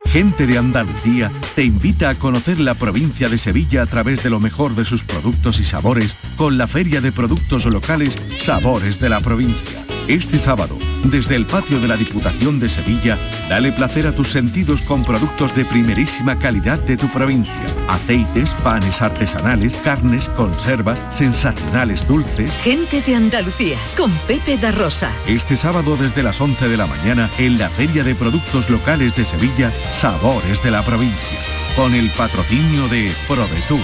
[0.05, 4.39] Gente de Andalucía te invita a conocer la provincia de Sevilla a través de lo
[4.39, 9.19] mejor de sus productos y sabores con la Feria de Productos Locales Sabores de la
[9.19, 13.17] Provincia este sábado, desde el patio de la Diputación de Sevilla,
[13.49, 17.65] dale placer a tus sentidos con productos de primerísima calidad de tu provincia.
[17.87, 22.51] Aceites, panes artesanales, carnes, conservas, sensacionales dulces.
[22.63, 25.11] Gente de Andalucía, con Pepe da Rosa.
[25.25, 29.25] Este sábado desde las 11 de la mañana en la Feria de Productos Locales de
[29.25, 31.39] Sevilla, Sabores de la Provincia.
[31.75, 33.79] Con el patrocinio de ProDetour,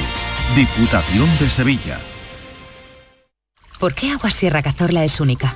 [0.55, 1.99] Diputación de Sevilla.
[3.79, 5.55] ¿Por qué Agua Sierra Cazorla es única?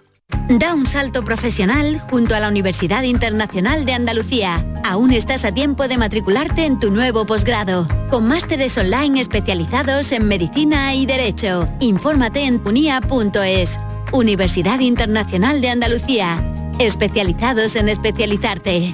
[0.49, 4.65] Da un salto profesional junto a la Universidad Internacional de Andalucía.
[4.83, 10.27] Aún estás a tiempo de matricularte en tu nuevo posgrado, con másteres online especializados en
[10.27, 11.69] medicina y derecho.
[11.79, 13.79] Infórmate en punia.es.
[14.11, 16.43] Universidad Internacional de Andalucía.
[16.79, 18.93] Especializados en especializarte.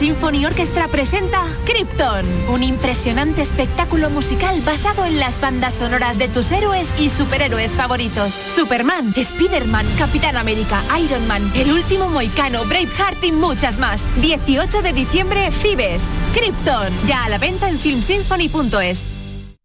[0.00, 6.50] Symphony Orchestra presenta Krypton, un impresionante espectáculo musical basado en las bandas sonoras de tus
[6.52, 8.32] héroes y superhéroes favoritos.
[8.32, 14.18] Superman, Spider-Man, Capitán América, Iron Man, El Último Moicano, Braveheart y muchas más.
[14.22, 16.04] 18 de diciembre, Fibes.
[16.32, 19.04] Krypton, ya a la venta en filmsymphony.es.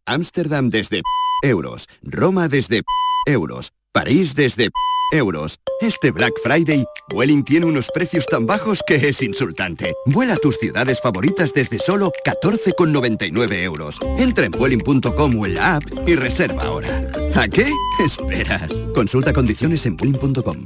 [0.05, 1.01] Ámsterdam desde
[1.43, 2.81] euros, Roma desde
[3.25, 4.69] euros, París desde
[5.11, 5.59] euros.
[5.81, 9.95] Este Black Friday, Vueling tiene unos precios tan bajos que es insultante.
[10.05, 13.99] Vuela a tus ciudades favoritas desde solo 14,99 euros.
[14.17, 17.11] Entra en Vueling.com o en la app y reserva ahora.
[17.35, 17.67] ¿A qué
[18.03, 18.71] esperas?
[18.93, 20.65] Consulta condiciones en Vueling.com.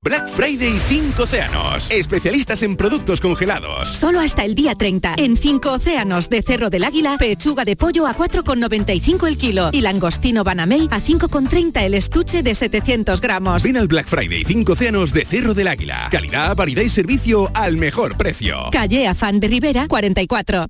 [0.00, 1.90] Black Friday 5 Océanos.
[1.90, 3.88] Especialistas en productos congelados.
[3.88, 5.14] Solo hasta el día 30.
[5.16, 9.80] En 5 océanos de Cerro del Águila, pechuga de pollo a 4,95 el kilo y
[9.80, 13.64] langostino Banamey a 5,30 el estuche de 700 gramos.
[13.64, 16.06] Ven al Black Friday 5 Océanos de Cerro del Águila.
[16.12, 18.68] Calidad, variedad y servicio al mejor precio.
[18.70, 20.66] Calle Afán de Rivera 44.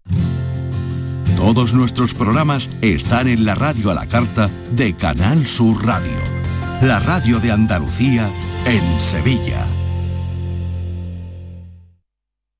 [1.37, 6.38] Todos nuestros programas están en la radio a la carta de Canal Sur Radio.
[6.83, 8.31] La radio de Andalucía
[8.64, 9.67] en Sevilla.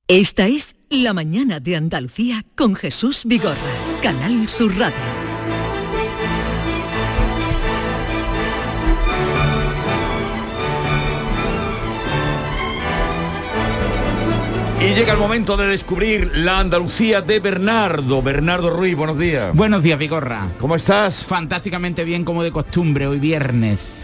[0.09, 3.55] Esta es La mañana de Andalucía con Jesús Vigorra,
[4.03, 4.97] Canal Sur Radio.
[14.81, 18.21] Y llega el momento de descubrir la Andalucía de Bernardo.
[18.21, 19.55] Bernardo Ruiz, buenos días.
[19.55, 20.51] Buenos días, Vigorra.
[20.59, 21.25] ¿Cómo estás?
[21.25, 23.98] Fantásticamente bien como de costumbre, hoy viernes.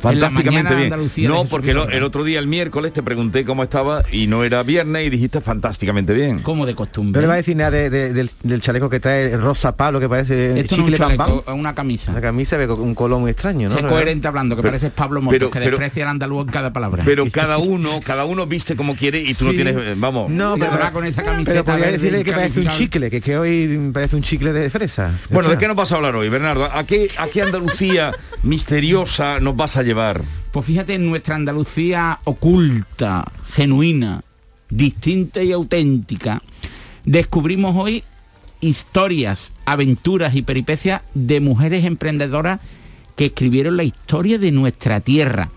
[0.00, 1.28] Fantásticamente bien.
[1.28, 4.62] No, porque lo- el otro día, el miércoles, te pregunté cómo estaba y no era
[4.62, 6.40] viernes y dijiste fantásticamente bien.
[6.40, 7.18] Como de costumbre.
[7.18, 10.00] No le va a decir nada de- de- del, del chaleco que trae rosa palo
[10.00, 12.12] que parece Esto no es chicle un chaleco, es una camisa.
[12.12, 13.76] La camisa ve con un color muy extraño, ¿no?
[13.76, 16.52] Sé coherente hablando, que Pero- pareces Pablo Motos, pero- que pero- desprecia el andaluz en
[16.52, 17.02] cada palabra.
[17.04, 20.30] Pero cada uno, cada uno viste como quiere y tú no tienes, eh, vamos.
[20.30, 23.22] No, pero, ahora con esa camiseta pero podría decirle que parece un chicle, que es
[23.22, 25.18] que hoy parece un chicle de fresa.
[25.30, 26.64] Bueno, ¿de qué nos vas a hablar hoy, Bernardo?
[26.64, 29.89] ¿A qué, a qué Andalucía misteriosa nos vas a llevar?
[30.52, 34.22] Pues fíjate, en nuestra Andalucía oculta, genuina,
[34.68, 36.42] distinta y auténtica,
[37.04, 38.04] descubrimos hoy
[38.60, 42.60] historias, aventuras y peripecias de mujeres emprendedoras
[43.16, 45.50] que escribieron la historia de nuestra tierra.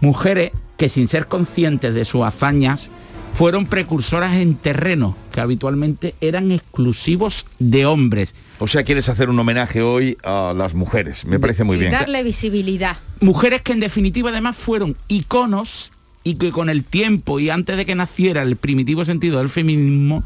[0.00, 2.90] Mujeres que sin ser conscientes de sus hazañas
[3.38, 8.34] fueron precursoras en terrenos que habitualmente eran exclusivos de hombres.
[8.58, 11.24] O sea, quieres hacer un homenaje hoy a las mujeres.
[11.24, 11.92] Me parece muy y bien.
[11.92, 12.96] darle visibilidad.
[13.20, 15.92] Mujeres que en definitiva además fueron iconos
[16.24, 20.24] y que con el tiempo y antes de que naciera el primitivo sentido del feminismo,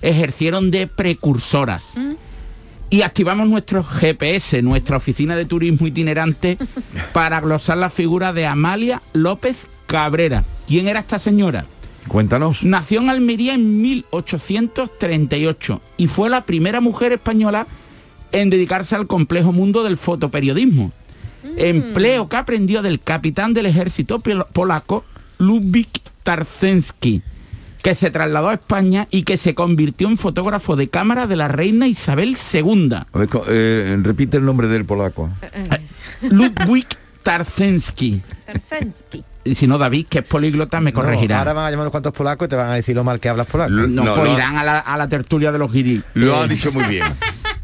[0.00, 1.92] ejercieron de precursoras.
[2.88, 6.56] Y activamos nuestro GPS, nuestra oficina de turismo itinerante,
[7.12, 10.44] para glosar la figura de Amalia López Cabrera.
[10.66, 11.66] ¿Quién era esta señora?
[12.08, 12.64] Cuéntanos.
[12.64, 17.66] Nació en Almería en 1838 y fue la primera mujer española
[18.32, 20.92] en dedicarse al complejo mundo del fotoperiodismo.
[21.56, 25.04] Empleo que aprendió del capitán del ejército pol- polaco
[25.38, 27.22] Ludwik Tarzenski,
[27.82, 31.48] que se trasladó a España y que se convirtió en fotógrafo de cámara de la
[31.48, 32.94] reina Isabel II.
[32.94, 35.28] A ver, co- eh, repite el nombre del polaco.
[36.22, 38.22] Ludwik Tarzenski.
[38.46, 39.22] Tarzensky.
[39.44, 41.38] Y si no, David, que es políglota, me No, corregirá.
[41.40, 43.28] ahora van a llamar unos cuantos polacos y te van a decir lo mal que
[43.28, 43.70] hablas polaco.
[43.70, 46.02] no, No, pues ha- irán a la, a la tertulia de los guiris.
[46.14, 47.04] Lo ha Eh, dicho muy bien.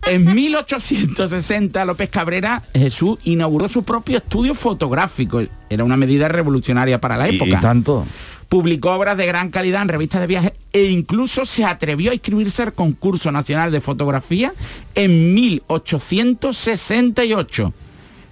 [0.07, 5.41] En 1860 López Cabrera Jesús inauguró su propio estudio fotográfico.
[5.69, 7.59] Era una medida revolucionaria para la Y- época.
[7.59, 8.05] y tanto.
[8.49, 12.63] Publicó obras de gran calidad en revistas de viajes e incluso se atrevió a inscribirse
[12.63, 14.53] al concurso nacional de fotografía
[14.97, 17.73] en 1868.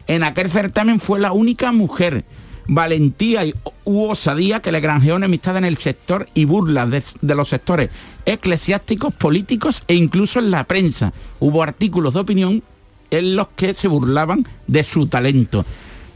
[0.09, 2.25] En aquel certamen fue la única mujer
[2.69, 3.55] valentía y
[3.85, 7.91] u osadía que le granjeó enemistad en el sector y burlas de, de los sectores
[8.27, 11.13] eclesiásticos, políticos e incluso en la prensa.
[11.41, 12.63] Hubo artículos de opinión
[13.11, 15.65] en los que se burlaban de su talento.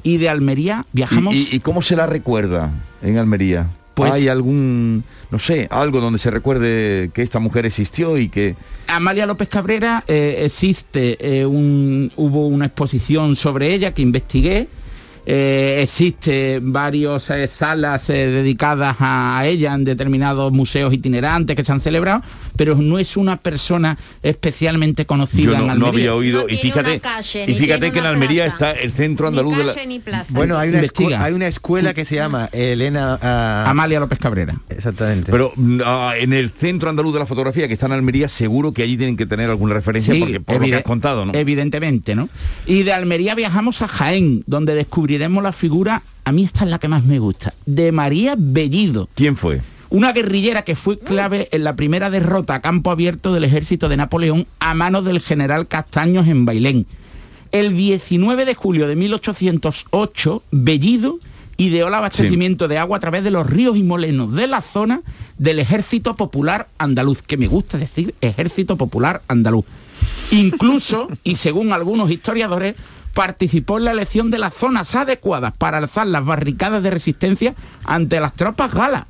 [0.02, 1.34] Y de Almería viajamos...
[1.34, 2.70] ¿Y, y- y cómo se la recuerda
[3.02, 3.66] en Almería?
[3.94, 8.56] Pues- ¿Hay algún, no sé, algo donde se recuerde que esta mujer existió y que...
[8.88, 14.68] Amalia López Cabrera eh, existe, eh, un- hubo una exposición sobre ella que investigué.
[15.26, 21.80] Eh, existe varias salas eh, dedicadas a ella en determinados museos itinerantes que se han
[21.80, 22.22] celebrado,
[22.56, 25.78] pero no es una persona especialmente conocida Yo en no, Almería.
[25.78, 28.70] no había oído No y fíjate, calle, y fíjate que en Almería plaza.
[28.72, 29.74] está el centro andaluz de la...
[30.04, 30.26] plaza.
[30.30, 31.18] Bueno, hay una, Investiga.
[31.18, 33.18] escu- hay una escuela que se llama Elena...
[33.22, 34.60] ah, Amalia López Cabrera.
[34.68, 35.30] Exactamente.
[35.30, 38.72] Pero mm, ah, en el centro andaluz de la fotografía que está en Almería, seguro
[38.72, 41.32] que allí tienen que tener alguna referencia Sí, porque por lo que has contado, ¿no?
[41.34, 42.28] Evidentemente, ¿no?
[42.66, 44.74] Y de Almería viajamos a Jaén, donde
[45.12, 49.08] descubriremos la figura, a mí esta es la que más me gusta, de María Bellido.
[49.14, 49.60] ¿Quién fue?
[49.90, 53.98] Una guerrillera que fue clave en la primera derrota a campo abierto del ejército de
[53.98, 56.86] Napoleón a manos del general Castaños en Bailén.
[57.50, 61.18] El 19 de julio de 1808, Bellido
[61.58, 65.02] ideó el abastecimiento de agua a través de los ríos y molenos de la zona
[65.36, 69.66] del Ejército Popular Andaluz, que me gusta decir Ejército Popular Andaluz.
[70.30, 72.76] Incluso, y según algunos historiadores,
[73.14, 78.20] participó en la elección de las zonas adecuadas para alzar las barricadas de resistencia ante
[78.20, 79.04] las tropas galas.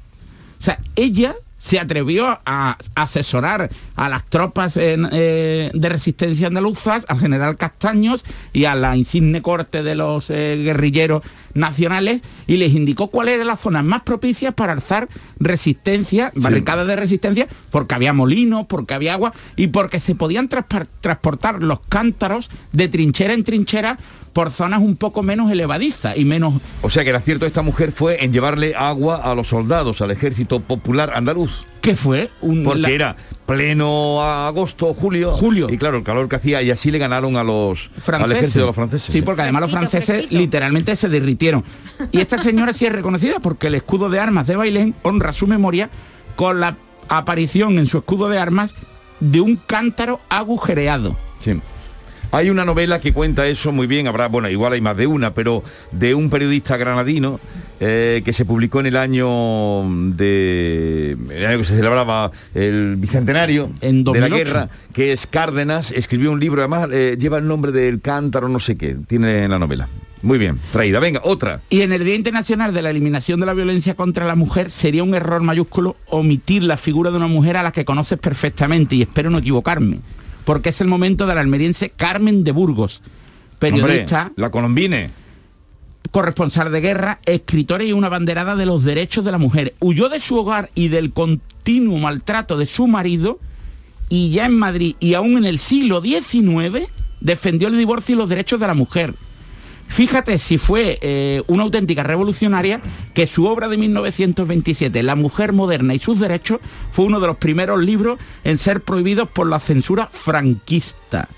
[0.60, 7.20] O sea, ella se atrevió a asesorar a las tropas eh, de resistencia andaluzas, al
[7.20, 11.22] general Castaños y a la insigne corte de los eh, guerrilleros
[11.54, 16.96] nacionales y les indicó cuáles eran las zonas más propicias para alzar resistencia, barricadas de
[16.96, 22.88] resistencia, porque había molinos, porque había agua y porque se podían transportar los cántaros de
[22.88, 23.98] trinchera en trinchera
[24.32, 27.92] por zonas un poco menos elevadizas y menos O sea que era cierto, esta mujer
[27.92, 31.64] fue en llevarle agua a los soldados, al ejército popular andaluz.
[31.82, 32.30] ¿Qué fue?
[32.40, 35.32] Un, Porque la- era pleno agosto, julio.
[35.32, 35.66] Julio.
[35.70, 38.36] Y claro, el calor que hacía y así le ganaron a los al franceses.
[38.38, 39.12] ejército de los franceses.
[39.12, 41.64] Sí, porque además los franceses literalmente se derritieron.
[42.12, 45.46] Y esta señora sí es reconocida porque el escudo de armas de Bailén honra su
[45.46, 45.90] memoria
[46.36, 46.76] con la
[47.08, 48.74] aparición en su escudo de armas
[49.20, 51.16] de un cántaro agujereado.
[51.40, 51.60] Sí.
[52.34, 55.34] Hay una novela que cuenta eso muy bien, habrá, bueno, igual hay más de una,
[55.34, 57.38] pero de un periodista granadino
[57.78, 59.82] eh, que se publicó en el año
[60.14, 64.34] de el año que se celebraba el bicentenario En de la 2008.
[64.34, 68.60] guerra, que es Cárdenas, escribió un libro, además eh, lleva el nombre del cántaro, no
[68.60, 69.88] sé qué, tiene en la novela.
[70.22, 71.00] Muy bien, traída.
[71.00, 71.60] Venga, otra.
[71.68, 75.02] Y en el Día Internacional de la Eliminación de la Violencia contra la Mujer sería
[75.02, 79.02] un error mayúsculo omitir la figura de una mujer a la que conoces perfectamente y
[79.02, 79.98] espero no equivocarme,
[80.44, 83.02] porque es el momento de la almeriense Carmen de Burgos,
[83.58, 85.10] periodista, Hombre, la colombine.
[86.10, 89.74] corresponsal de guerra, escritora y una banderada de los derechos de la mujer.
[89.80, 93.38] Huyó de su hogar y del continuo maltrato de su marido
[94.08, 96.88] y ya en Madrid y aún en el siglo XIX
[97.20, 99.14] defendió el divorcio y los derechos de la mujer.
[99.88, 102.80] Fíjate si fue eh, una auténtica revolucionaria
[103.12, 106.60] que su obra de 1927, La mujer moderna y sus derechos,
[106.92, 111.28] fue uno de los primeros libros en ser prohibidos por la censura franquista.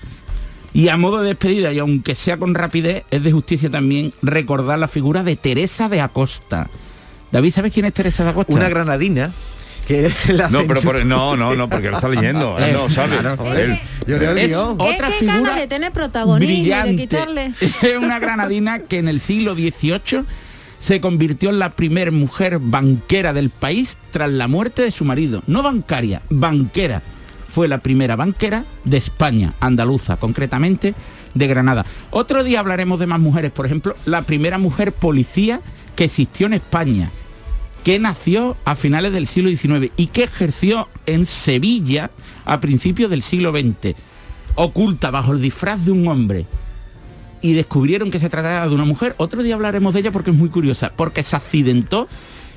[0.73, 4.79] Y a modo de despedida, y aunque sea con rapidez, es de justicia también recordar
[4.79, 6.69] la figura de Teresa de Acosta.
[7.31, 8.53] David, ¿sabes quién es Teresa de Acosta?
[8.53, 9.31] Una granadina
[9.85, 12.57] que la No, pero por- no, no, no, porque lo está leyendo.
[12.59, 13.17] él no sabe.
[13.17, 13.53] claro.
[13.55, 16.95] Él- Yo leo el Es otra ¿Qué, qué ganas figura de tener protagonismo y de
[16.95, 17.53] quitarle?
[17.59, 20.23] Es una granadina que en el siglo XVIII
[20.79, 25.41] se convirtió en la primer mujer banquera del país tras la muerte de su marido.
[25.47, 27.01] No bancaria, banquera.
[27.51, 30.93] Fue la primera banquera de España, andaluza concretamente,
[31.33, 31.85] de Granada.
[32.11, 35.61] Otro día hablaremos de más mujeres, por ejemplo, la primera mujer policía
[35.95, 37.09] que existió en España,
[37.85, 42.09] que nació a finales del siglo XIX y que ejerció en Sevilla
[42.43, 43.95] a principios del siglo XX,
[44.55, 46.47] oculta bajo el disfraz de un hombre.
[47.41, 49.13] Y descubrieron que se trataba de una mujer.
[49.19, 52.07] Otro día hablaremos de ella porque es muy curiosa, porque se accidentó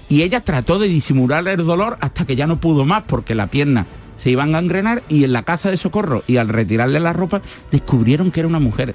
[0.08, 3.48] y ella trató de disimular el dolor hasta que ya no pudo más, porque la
[3.48, 3.84] pierna
[4.16, 7.42] se iban a engrenar y en la casa de socorro y al retirarle la ropa
[7.70, 8.94] descubrieron que era una mujer.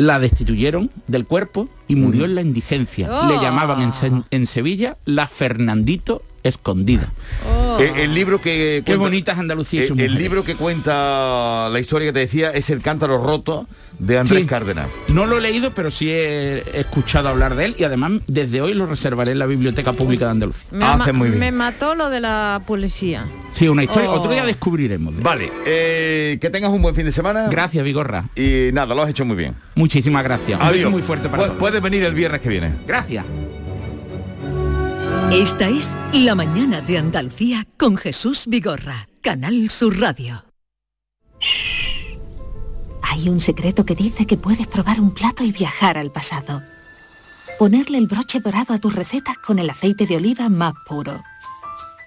[0.00, 3.06] La destituyeron del cuerpo y murió en la indigencia.
[3.28, 3.42] Le Oh.
[3.42, 7.10] llamaban en, en Sevilla la Fernandito escondida.
[7.78, 11.80] Eh, el libro que Qué cuenta- bonita es Andalucía eh, el libro que cuenta la
[11.80, 13.66] historia que te decía es el cántaro roto
[13.98, 14.46] de Andrés Sí.
[14.46, 14.88] Cárdenas.
[15.08, 18.74] No lo he leído, pero sí he escuchado hablar de él y además desde hoy
[18.74, 20.64] lo reservaré en la Biblioteca Pública de Andalucía.
[20.70, 21.40] Me, Hace ama- muy bien.
[21.40, 23.26] me mató lo de la policía.
[23.52, 24.10] Sí, una historia.
[24.10, 24.14] Oh.
[24.20, 25.16] Otro día descubriremos.
[25.16, 25.22] de.
[25.22, 27.48] Vale, eh, que tengas un buen fin de semana.
[27.50, 28.24] Gracias, Vigorra.
[28.36, 29.54] Y nada, lo has hecho muy bien.
[29.74, 30.52] Muchísimas gracias.
[30.60, 30.90] Un beso Adiós.
[30.90, 31.58] muy fuerte para Pu- todos.
[31.58, 32.72] Puedes venir el viernes que viene.
[32.86, 33.24] Gracias.
[35.32, 40.44] Esta es La mañana de Andalucía con Jesús Vigorra, Canal Sur Radio.
[43.00, 46.62] Hay un secreto que dice que puedes probar un plato y viajar al pasado.
[47.60, 51.22] Ponerle el broche dorado a tus recetas con el aceite de oliva más puro.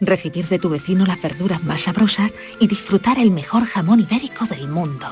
[0.01, 4.67] Recibir de tu vecino las verduras más sabrosas y disfrutar el mejor jamón ibérico del
[4.67, 5.07] mundo.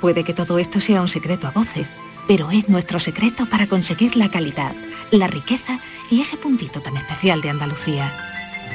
[0.00, 1.88] Puede que todo esto sea un secreto a voces,
[2.28, 4.76] pero es nuestro secreto para conseguir la calidad,
[5.10, 5.80] la riqueza
[6.12, 8.14] y ese puntito tan especial de Andalucía.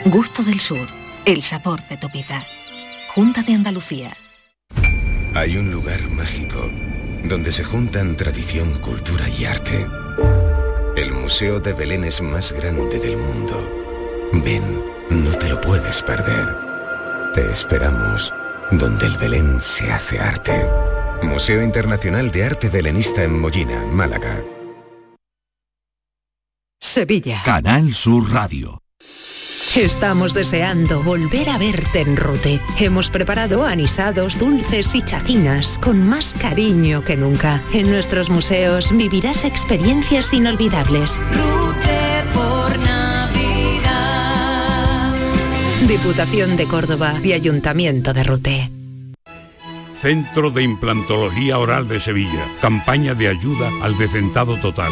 [0.05, 0.87] Gusto del Sur,
[1.23, 2.43] el sabor de tu vida.
[3.13, 4.11] Junta de Andalucía.
[5.35, 6.71] Hay un lugar mágico
[7.25, 9.85] donde se juntan tradición, cultura y arte.
[10.95, 13.55] El Museo de Belén es más grande del mundo.
[14.33, 14.81] Ven,
[15.11, 16.57] no te lo puedes perder.
[17.35, 18.33] Te esperamos
[18.71, 20.67] donde el Belén se hace arte.
[21.21, 24.43] Museo Internacional de Arte Belenista en Mollina, Málaga.
[26.79, 27.41] Sevilla.
[27.43, 28.81] Canal Sur Radio.
[29.75, 32.59] Estamos deseando volver a verte en Rute.
[32.79, 37.61] Hemos preparado anisados, dulces y chacinas con más cariño que nunca.
[37.73, 41.19] En nuestros museos vivirás experiencias inolvidables.
[41.29, 43.13] Rute por Navidad.
[45.87, 48.71] Diputación de Córdoba y Ayuntamiento de Rute.
[50.01, 52.47] Centro de Implantología Oral de Sevilla.
[52.61, 54.91] Campaña de ayuda al decentado total.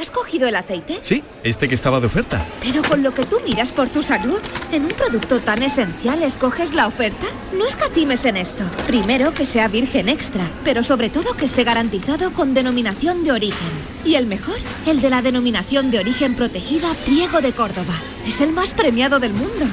[0.00, 0.98] ¿Has cogido el aceite?
[1.02, 2.46] Sí, este que estaba de oferta.
[2.62, 4.40] Pero con lo que tú miras por tu salud,
[4.72, 7.26] en un producto tan esencial escoges la oferta.
[7.52, 8.64] No escatimes en esto.
[8.86, 13.68] Primero que sea virgen extra, pero sobre todo que esté garantizado con denominación de origen.
[14.02, 17.92] Y el mejor, el de la denominación de origen protegida Priego de Córdoba.
[18.26, 19.66] Es el más premiado del mundo.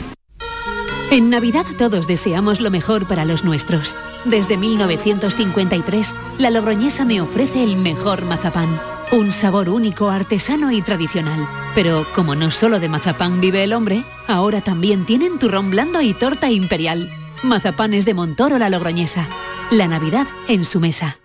[1.10, 3.96] En Navidad todos deseamos lo mejor para los nuestros.
[4.26, 8.97] Desde 1953, la Logroñesa me ofrece el mejor mazapán.
[9.12, 11.48] Un sabor único, artesano y tradicional.
[11.74, 16.14] Pero como no solo de mazapán vive el hombre, ahora también tienen turrón blando y
[16.14, 17.10] torta imperial.
[17.42, 19.28] Mazapanes de Montoro la Logroñesa.
[19.72, 21.20] La Navidad en su mesa.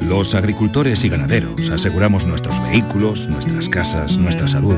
[0.00, 4.76] Los agricultores y ganaderos aseguramos nuestros vehículos, nuestras casas, nuestra salud.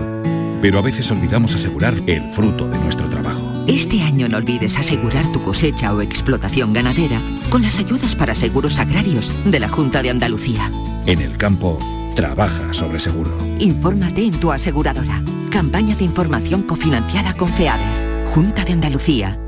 [0.63, 3.41] Pero a veces olvidamos asegurar el fruto de nuestro trabajo.
[3.67, 8.79] Este año no olvides asegurar tu cosecha o explotación ganadera con las ayudas para seguros
[8.79, 10.71] agrarios de la Junta de Andalucía.
[11.07, 11.79] En el campo,
[12.15, 13.31] trabaja sobre seguro.
[13.59, 15.23] Infórmate en tu aseguradora.
[15.51, 18.27] Campaña de información cofinanciada con FEADER.
[18.29, 19.39] Junta de Andalucía.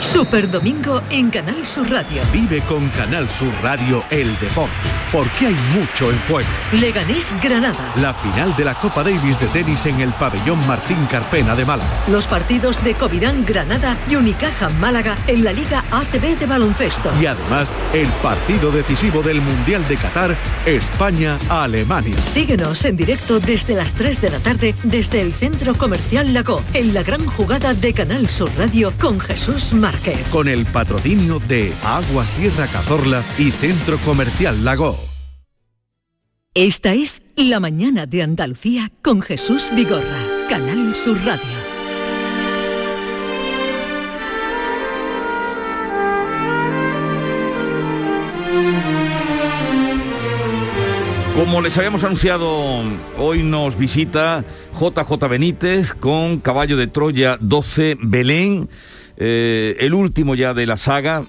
[0.00, 2.22] Super Domingo en Canal Sur Radio.
[2.32, 4.72] Vive con Canal Sur Radio el deporte,
[5.12, 6.48] porque hay mucho en juego.
[6.72, 7.92] Leganés Granada.
[7.96, 11.88] La final de la Copa Davis de tenis en el pabellón Martín Carpena de Málaga.
[12.08, 17.12] Los partidos de Covirán Granada y Unicaja Málaga en la Liga ACB de baloncesto.
[17.20, 22.18] Y además, el partido decisivo del Mundial de Qatar, España-Alemania.
[22.20, 26.94] Síguenos en directo desde las 3 de la tarde desde el Centro Comercial Lago, en
[26.94, 30.18] la gran jugada de Canal Sur Radio con Jesús Márquez.
[30.30, 34.98] Con el patrocinio de Agua Sierra Cazorla y Centro Comercial Lago.
[36.54, 41.78] Esta es La Mañana de Andalucía con Jesús Vigorra, Canal Sur Radio.
[51.38, 52.82] Como les habíamos anunciado,
[53.16, 54.44] hoy nos visita
[54.74, 58.68] JJ Benítez con Caballo de Troya 12 Belén,
[59.18, 61.24] eh, el último ya de la saga,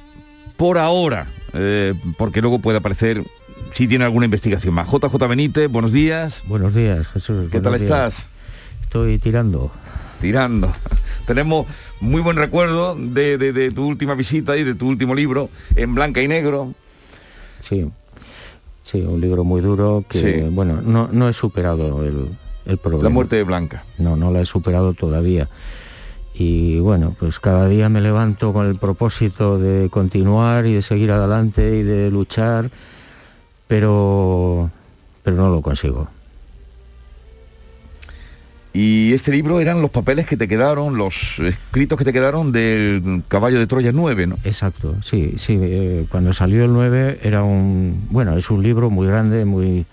[0.58, 3.24] por ahora, eh, porque luego puede aparecer
[3.74, 4.88] si tiene alguna investigación más.
[4.90, 6.44] JJ Benítez, buenos días.
[6.48, 7.50] Buenos días, Jesús.
[7.52, 7.84] ¿Qué tal días.
[7.84, 8.30] estás?
[8.82, 9.72] Estoy tirando.
[10.22, 10.72] Tirando.
[11.28, 11.68] Tenemos
[12.02, 15.94] muy buen recuerdo de, de- de tu última visita y de tu último libro, en
[15.96, 16.74] blanca y negro.
[17.62, 17.90] Sí.
[18.84, 20.42] Sí, un libro muy duro que, Sí.
[20.50, 22.30] bueno, no, no he superado el,
[22.66, 23.04] el problema.
[23.04, 23.84] La muerte de Blanca.
[24.00, 25.48] No, no la he superado todavía.
[26.40, 31.12] Y bueno, pues cada día me levanto con el propósito de continuar y de seguir
[31.12, 32.72] adelante y de luchar,
[33.68, 34.72] pero,
[35.22, 36.08] pero no lo consigo.
[38.72, 43.24] Y este libro eran los papeles que te quedaron, los escritos que te quedaron del
[43.28, 44.38] Caballo de Troya 9, ¿no?
[44.46, 45.60] Exacto, sí, sí.
[45.60, 49.86] eh, cuando salió el 9 era un, bueno, es un libro muy grande, muy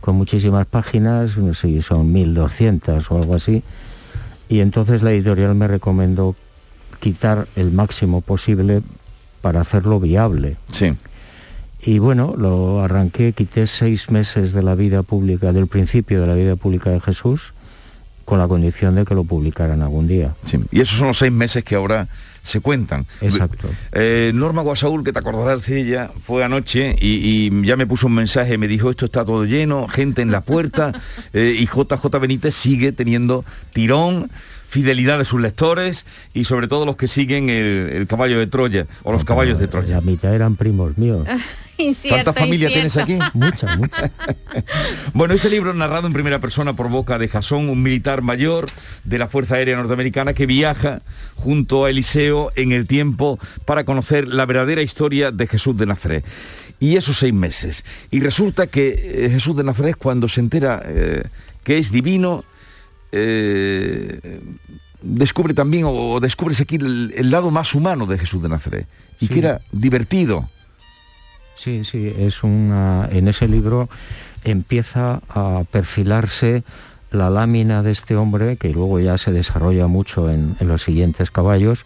[0.00, 3.64] con muchísimas páginas, no sé, son 1200 o algo así.
[4.48, 6.34] Y entonces la editorial me recomendó
[7.00, 8.82] quitar el máximo posible
[9.42, 10.56] para hacerlo viable.
[10.72, 10.94] Sí.
[11.80, 16.34] Y bueno, lo arranqué, quité seis meses de la vida pública, del principio de la
[16.34, 17.52] vida pública de Jesús,
[18.24, 20.34] con la condición de que lo publicaran algún día.
[20.44, 20.58] Sí.
[20.72, 22.08] Y esos son los seis meses que ahora
[22.42, 23.06] se cuentan.
[23.20, 23.68] Exacto.
[23.92, 28.06] Eh, Norma Guasaúl, que te acordarás de ella, fue anoche y, y ya me puso
[28.06, 30.92] un mensaje, me dijo, esto está todo lleno, gente en la puerta,
[31.32, 34.30] eh, y JJ Benítez sigue teniendo tirón,
[34.68, 36.04] fidelidad de sus lectores
[36.34, 39.68] y sobre todo los que siguen el, el caballo de Troya o los caballos de
[39.68, 39.96] Troya.
[39.96, 41.26] La mitad eran primos míos.
[41.78, 43.18] Incierto, ¿Tanta familia tienes aquí?
[43.34, 44.10] Mucha, mucha.
[45.14, 48.66] Bueno, este libro narrado en primera persona por boca de Jasón, un militar mayor
[49.04, 51.02] de la Fuerza Aérea Norteamericana que viaja
[51.36, 56.24] junto a Eliseo en el tiempo para conocer la verdadera historia de Jesús de Nazaret.
[56.80, 57.84] Y esos seis meses.
[58.10, 61.24] Y resulta que eh, Jesús de Nazaret cuando se entera eh,
[61.62, 62.44] que es divino,
[63.12, 64.40] eh,
[65.02, 68.86] descubre también, o descubres aquí el, el lado más humano de Jesús de Nazaret.
[69.20, 69.32] Y Sí.
[69.34, 70.48] que era divertido.
[71.56, 73.08] Sí, sí, es una.
[73.10, 73.88] En ese libro
[74.44, 76.62] empieza a perfilarse
[77.10, 81.30] la lámina de este hombre, que luego ya se desarrolla mucho en, en los siguientes
[81.30, 81.84] caballos.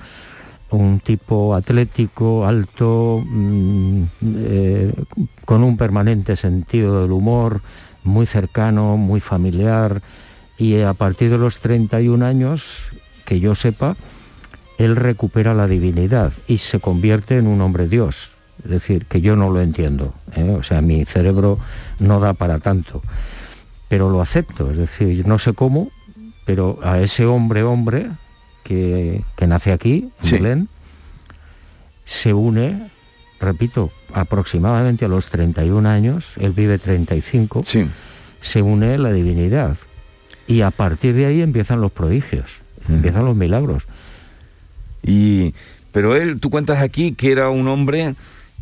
[0.68, 4.92] Un tipo atlético, alto, mm, eh,
[5.44, 7.60] con un permanente sentido del humor,
[8.04, 10.02] muy cercano, muy familiar.
[10.62, 12.62] Y a partir de los 31 años,
[13.24, 13.96] que yo sepa,
[14.78, 18.30] él recupera la divinidad y se convierte en un hombre Dios.
[18.62, 20.14] Es decir, que yo no lo entiendo.
[20.36, 20.56] ¿eh?
[20.56, 21.58] O sea, mi cerebro
[21.98, 23.02] no da para tanto.
[23.88, 24.70] Pero lo acepto.
[24.70, 25.90] Es decir, no sé cómo,
[26.44, 28.10] pero a ese hombre hombre
[28.62, 30.36] que, que nace aquí, en Sí.
[30.36, 30.68] Belén,
[32.04, 32.88] se une,
[33.40, 37.64] repito, aproximadamente a los 31 años, él vive 35,
[38.40, 39.76] se une la divinidad.
[40.52, 42.50] Y a partir de ahí empiezan los prodigios,
[42.88, 43.84] empiezan los milagros.
[45.02, 45.54] Y,
[45.92, 48.14] pero él, tú cuentas aquí que era un hombre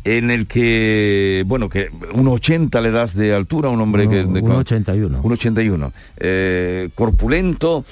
[0.03, 4.15] en el que, bueno, que un 80 le das de altura, un hombre que...
[4.25, 5.19] de- un 81.
[5.21, 5.93] Un 81.
[6.17, 7.85] Eh, corpulento,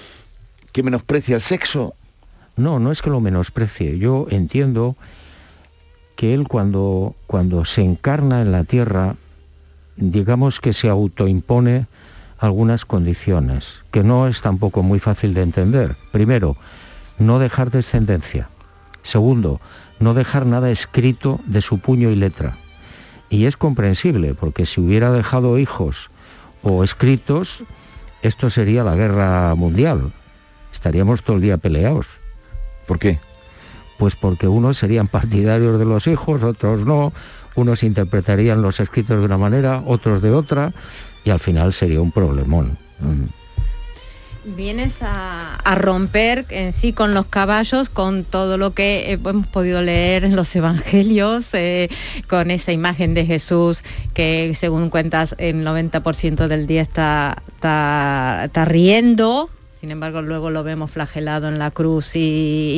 [0.71, 1.93] que menosprecia el sexo.
[2.57, 3.99] No, no es que lo menosprecie.
[3.99, 4.95] Yo entiendo
[6.15, 9.15] que él cuando, cuando se encarna en la tierra,
[9.95, 11.85] digamos que se autoimpone
[12.39, 15.95] algunas condiciones, que no es tampoco muy fácil de entender.
[16.11, 16.55] Primero,
[17.17, 18.49] no dejar descendencia.
[19.03, 19.59] Segundo,
[19.99, 22.57] no dejar nada escrito de su puño y letra.
[23.29, 26.09] Y es comprensible, porque si hubiera dejado hijos
[26.63, 27.63] o escritos,
[28.21, 30.13] esto sería la guerra mundial.
[30.73, 32.07] Estaríamos todo el día peleados.
[32.87, 33.19] ¿Por qué?
[33.97, 37.11] Pues porque unos serían partidarios de los hijos, otros no,
[37.55, 40.73] unos interpretarían los escritos de una manera, otros de otra,
[41.23, 42.77] y al final sería un problemón.
[44.45, 49.81] Vienes a, romper en sí con los caballos, con todo lo que eh, hemos podido
[49.81, 51.89] leer en los evangelios, eh,
[52.27, 59.49] con esa imagen de Jesús que según cuentas el 90% del día está, está riendo,
[59.79, 62.19] sin embargo luego lo vemos flagelado en la cruz y,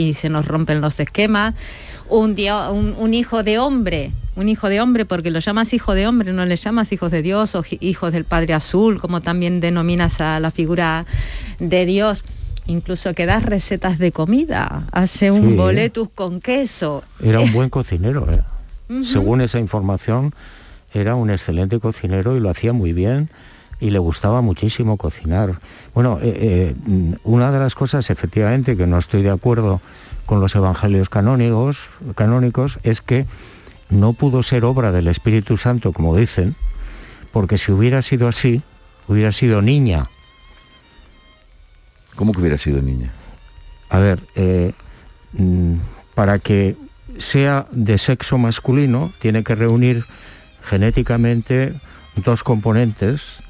[0.09, 1.55] y se nos rompen los esquemas.
[2.09, 5.93] Un, dio- un, un hijo de hombre, un hijo de hombre porque lo llamas hijo
[5.95, 9.59] de hombre, no le llamas hijos de Dios o hijos del Padre Azul, como también
[9.61, 11.05] denominas a la figura
[11.59, 12.23] de Dios.
[12.67, 15.55] Incluso que das recetas de comida, hace un Sí.
[15.55, 17.03] boletus con queso.
[17.21, 18.27] Era un buen cocinero.
[18.31, 18.41] ¿eh?
[19.03, 20.33] Según esa información,
[20.93, 23.29] era un excelente cocinero y lo hacía muy bien
[23.81, 25.59] y le gustaba muchísimo cocinar.
[25.93, 29.81] Bueno, eh, eh, una de las cosas efectivamente que no estoy de acuerdo
[30.27, 33.25] con los evangelios canónicos, canónicos es que
[33.89, 36.55] no pudo ser obra del Espíritu Santo, como dicen,
[37.33, 38.61] porque si hubiera sido así,
[39.07, 40.05] hubiera sido niña.
[42.15, 43.11] ¿Cómo que hubiera sido niña?
[43.89, 44.73] A ver, eh,
[45.33, 45.75] mm,
[46.13, 46.77] para que
[47.17, 50.05] sea de sexo masculino, tiene que reunir
[50.63, 51.73] genéticamente
[52.15, 53.41] dos componentes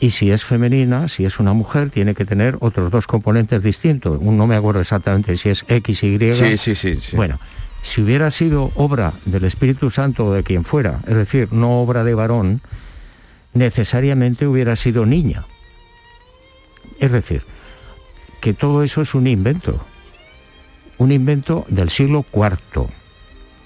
[0.00, 4.18] y si es femenina, si es una mujer, tiene que tener otros dos componentes distintos.
[4.20, 6.32] Un- No me acuerdo exactamente si es X, Y.
[6.34, 7.16] Sí, sí, sí, sí.
[7.16, 7.38] Bueno,
[7.82, 12.04] si hubiera sido obra del Espíritu Santo o de quien fuera, es decir, no obra
[12.04, 12.60] de varón,
[13.54, 15.44] necesariamente hubiera sido niña.
[17.00, 17.42] Es decir,
[18.40, 19.84] que todo eso es un invento,
[20.98, 22.88] un invento del siglo IV,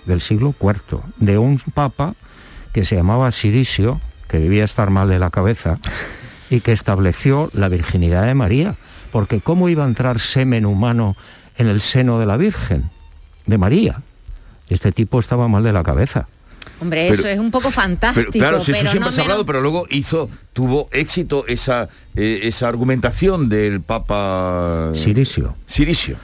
[0.07, 2.15] del siglo IV, de un papa
[2.73, 5.79] que se llamaba Sirisio, que debía estar mal de la cabeza,
[6.51, 8.75] y que estableció la virginidad de María,
[9.13, 11.17] porque ¿cómo iba a entrar semen humano
[11.57, 12.91] en el seno de la Virgen,
[13.47, 14.03] de María?
[14.69, 16.29] Este tipo estaba mal de la cabeza.
[16.81, 18.31] Hombre, eso es un poco fantástico.
[18.33, 20.89] Pero, claro, si eso pero siempre no se ha hablado, menos- pero luego hizo, tuvo
[20.93, 25.57] éxito esa, eh, esa argumentación del Papa Sirisio.
[25.67, 26.17] Sirisio.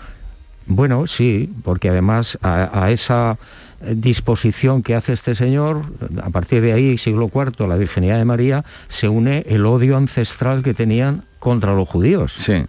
[0.67, 3.39] Bueno, sí, porque además a, a esa
[3.81, 5.85] disposición que hace este señor,
[6.23, 10.63] a partir de ahí, siglo IV, la Virginidad de María, se une el odio ancestral
[10.63, 12.35] que tenían contra los judíos.
[12.39, 12.65] Sí.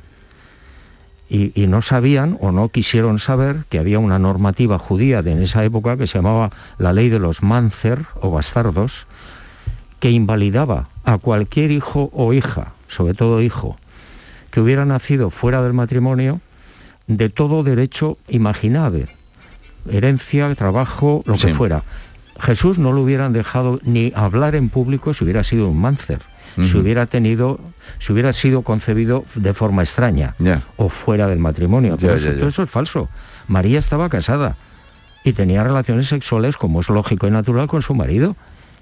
[1.29, 5.41] Y, y no sabían o no quisieron saber que había una normativa judía de en
[5.41, 9.07] esa época que se llamaba la ley de los mancer o bastardos,
[9.99, 13.77] que invalidaba a cualquier hijo o hija, sobre todo hijo,
[14.51, 16.39] que hubiera nacido fuera del matrimonio,
[17.07, 19.16] de todo derecho imaginable,
[19.91, 21.53] herencia, trabajo, lo que Sí.
[21.53, 21.83] fuera.
[22.39, 26.21] Jesús no lo hubieran dejado ni hablar en público si hubiera sido un máncer,
[26.61, 27.59] si hubiera tenido,
[27.99, 30.35] si hubiera sido concebido de forma extraña
[30.77, 31.97] o fuera del matrimonio.
[31.99, 33.09] Pero eso, todo eso es falso.
[33.47, 34.55] María estaba casada
[35.23, 38.35] y tenía relaciones sexuales como es lógico y natural con su marido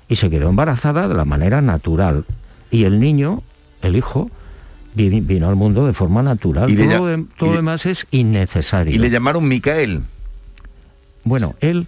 [0.07, 2.25] y se quedó embarazada de la manera natural.
[2.71, 3.41] Y el niño,
[3.81, 4.29] el hijo,
[4.93, 6.69] vi- vino al mundo de forma natural.
[6.69, 8.93] Y todo de- todo y demás es innecesario.
[8.93, 10.03] Y le llamaron Micael.
[11.25, 11.87] Bueno, él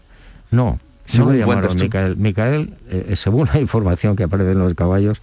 [0.51, 0.79] no.
[1.15, 1.77] No le llamaron.
[1.77, 2.17] Micael.
[2.17, 5.21] Micael, eh, según la información que aparece en los caballos,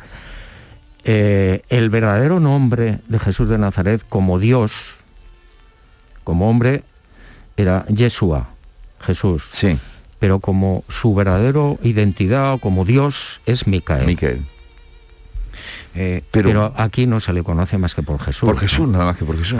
[1.05, 4.95] eh, el verdadero nombre de Jesús de Nazaret como Dios,
[6.23, 6.85] como hombre,
[7.59, 8.49] era Yeshua,
[9.01, 9.49] Jesús.
[9.53, 9.79] Sí.
[10.19, 14.07] Pero como su verdadero identidad, como Dios, es Micael.
[14.07, 14.47] Micael.
[15.93, 18.49] pero, pero- aquí no se le conoce más que por Jesús.
[18.49, 19.59] Por Jesús, nada más que por Jesús.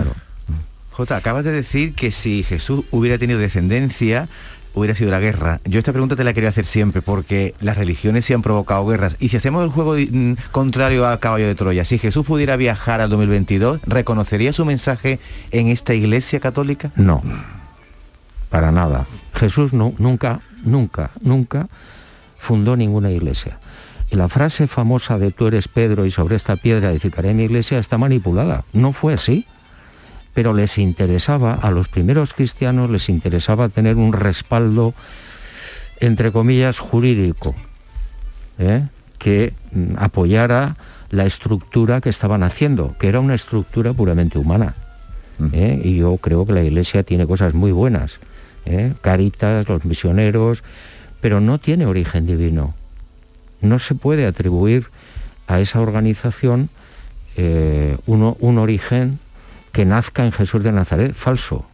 [0.95, 4.29] Jota, acabas de decir que si Jesús hubiera tenido descendencia,
[4.73, 5.59] hubiera sido la guerra.
[5.65, 9.17] Yo esta pregunta te la quería hacer siempre porque las religiones sí han provocado guerras.
[9.19, 13.01] Y si hacemos el juego mm, contrario a Caballo de Troya, si Jesús pudiera viajar
[13.01, 15.19] al 2022, ¿reconocería su mensaje
[15.51, 16.93] en esta iglesia católica?
[16.95, 17.21] No,
[18.49, 19.05] para nada.
[19.33, 21.67] Jesús no, nunca, nunca, nunca
[22.37, 23.59] fundó ninguna iglesia.
[24.09, 27.79] Y la frase famosa de tú eres Pedro y sobre esta piedra edificaré mi iglesia
[27.79, 28.63] está manipulada.
[28.71, 29.45] No fue así.
[30.35, 34.93] Pero les interesaba, a los primeros cristianos les interesaba tener un respaldo,
[35.99, 37.55] entre comillas, jurídico,
[38.59, 38.83] ¿eh?
[39.17, 40.75] que mm, apoyara
[41.09, 44.75] la estructura que estaban haciendo, que era una estructura puramente humana.
[45.53, 45.81] ¿eh?
[45.83, 48.19] Y yo creo que la Iglesia tiene cosas muy buenas.
[48.65, 48.93] ¿eh?
[49.01, 50.63] Caritas, los misioneros,
[51.21, 52.73] pero no tiene origen divino.
[53.61, 54.87] No se puede atribuir
[55.47, 56.69] a esa organización
[57.37, 59.19] eh, uno- un origen
[59.75, 61.65] que nazca en Jesús de Nazaret falso.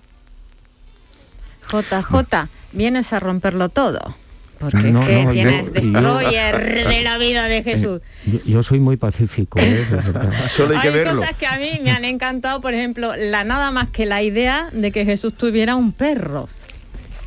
[1.72, 4.16] JJ, vienes a romperlo todo.
[4.60, 8.02] Porque No, es que no, tienes yo- destroyer de la vida de Jesús.
[8.26, 9.60] Yo, yo soy muy pacífico.
[9.60, 9.86] ¿eh?
[10.82, 14.24] Hay cosas que a mí me han encantado, por ejemplo, la nada más que la
[14.24, 16.50] idea de que Jesús tuviera un perro,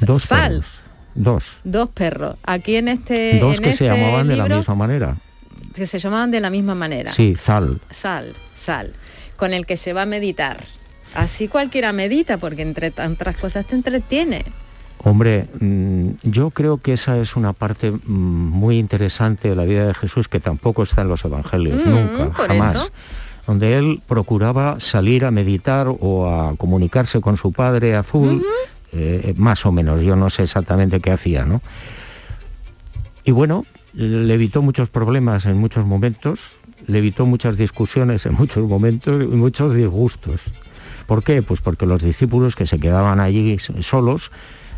[0.01, 0.51] Dos Sal.
[0.51, 0.67] perros.
[1.17, 1.59] Dos.
[1.63, 2.35] dos perros.
[2.43, 5.17] Aquí en este Dos en que se este llamaban de la misma manera.
[5.73, 7.13] que se llamaban de la misma manera.
[7.13, 7.81] Sí, Zal.
[7.93, 8.93] Sal, sal,
[9.35, 10.65] con el que se va a meditar.
[11.15, 14.45] Así cualquiera medita porque entre otras cosas te entretiene.
[14.99, 19.87] Hombre, mm, yo creo que esa es una parte mm, muy interesante de la vida
[19.87, 22.75] de Jesús que tampoco está en los evangelios, Mm, nunca, jamás.
[22.77, 22.91] eso.
[23.47, 28.43] Donde él procuraba salir a meditar o a comunicarse con su padre azul,
[28.93, 31.61] eh, más o menos, yo no sé exactamente qué hacía, ¿no?
[33.25, 36.41] Y bueno, le evitó muchos problemas en muchos momentos,
[36.87, 40.41] le evitó muchas discusiones en muchos momentos y muchos disgustos.
[41.07, 41.43] ¿Por qué?
[41.43, 44.31] Pues porque los discípulos que se quedaban allí solos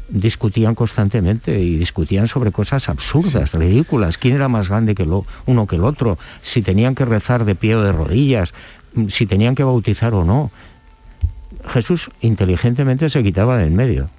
[0.09, 4.18] discutían constantemente y discutían sobre cosas absurdas, ridículas.
[4.18, 6.18] ¿Quién era más grande que lo, uno que el otro?
[6.42, 8.54] Si tenían que rezar de pie o de rodillas,
[8.94, 10.50] mm, si tenían que bautizar o no.
[11.68, 14.11] Jesús inteligentemente se quitaba de en medio.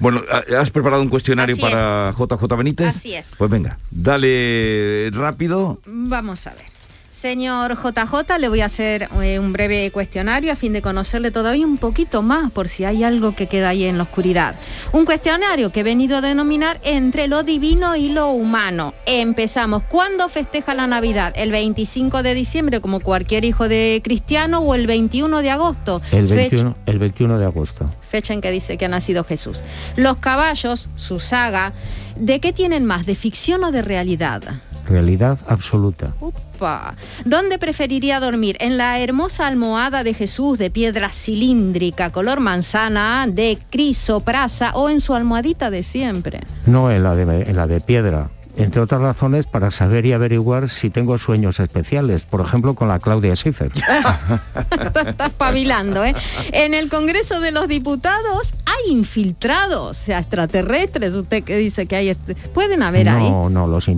[0.00, 0.22] Bueno,
[0.58, 2.88] ¿has preparado un cuestionario Así para JJ Benítez?
[2.88, 3.28] Así es.
[3.38, 5.80] Pues venga, dale rápido.
[5.86, 6.75] Vamos a ver.
[7.20, 11.64] Señor JJ, le voy a hacer eh, un breve cuestionario a fin de conocerle todavía
[11.66, 14.54] un poquito más por si hay algo que queda ahí en la oscuridad.
[14.92, 18.92] Un cuestionario que he venido a denominar entre lo divino y lo humano.
[19.06, 19.82] Empezamos.
[19.88, 21.32] ¿Cuándo festeja la Navidad?
[21.36, 26.02] ¿El 25 de diciembre como cualquier hijo de cristiano o el 21 de agosto?
[26.12, 27.90] El Fecha- 21, el 21 de agosto.
[28.06, 29.62] Fecha en que dice que ha nacido Jesús.
[29.96, 31.72] Los caballos, su saga,
[32.16, 33.06] ¿de qué tienen más?
[33.06, 34.42] ¿De ficción o de realidad?
[34.88, 36.14] Realidad absoluta.
[36.20, 36.94] Upa.
[37.24, 38.56] ¿Dónde preferiría dormir?
[38.60, 45.00] ¿En la hermosa almohada de Jesús de piedra cilíndrica, color manzana, de crisoprasa o en
[45.00, 46.40] su almohadita de siempre?
[46.66, 48.30] No en la de, en la de piedra.
[48.56, 52.98] Entre otras razones para saber y averiguar si tengo sueños especiales, por ejemplo con la
[52.98, 53.70] Claudia Schiffer.
[55.06, 56.14] Estás pavilando, ¿eh?
[56.52, 61.14] En el Congreso de los Diputados hay infiltrados, o sea, extraterrestres.
[61.14, 62.08] Usted que dice que hay...
[62.08, 63.30] este- Pueden haber ahí.
[63.30, 63.88] No, no, los,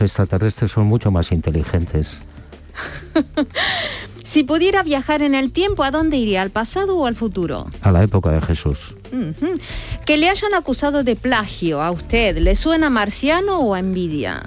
[0.00, 2.18] extraterrestres son mucho más inteligentes.
[4.24, 6.42] Si pudiera viajar en el tiempo, ¿a dónde iría?
[6.42, 7.66] ¿Al pasado o al futuro?
[7.80, 8.94] A la época de Jesús.
[10.04, 14.42] Que le hayan acusado de plagio a usted, ¿le suena marciano o a envidia?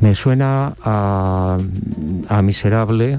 [0.00, 1.58] Me suena a,
[2.28, 3.18] a miserable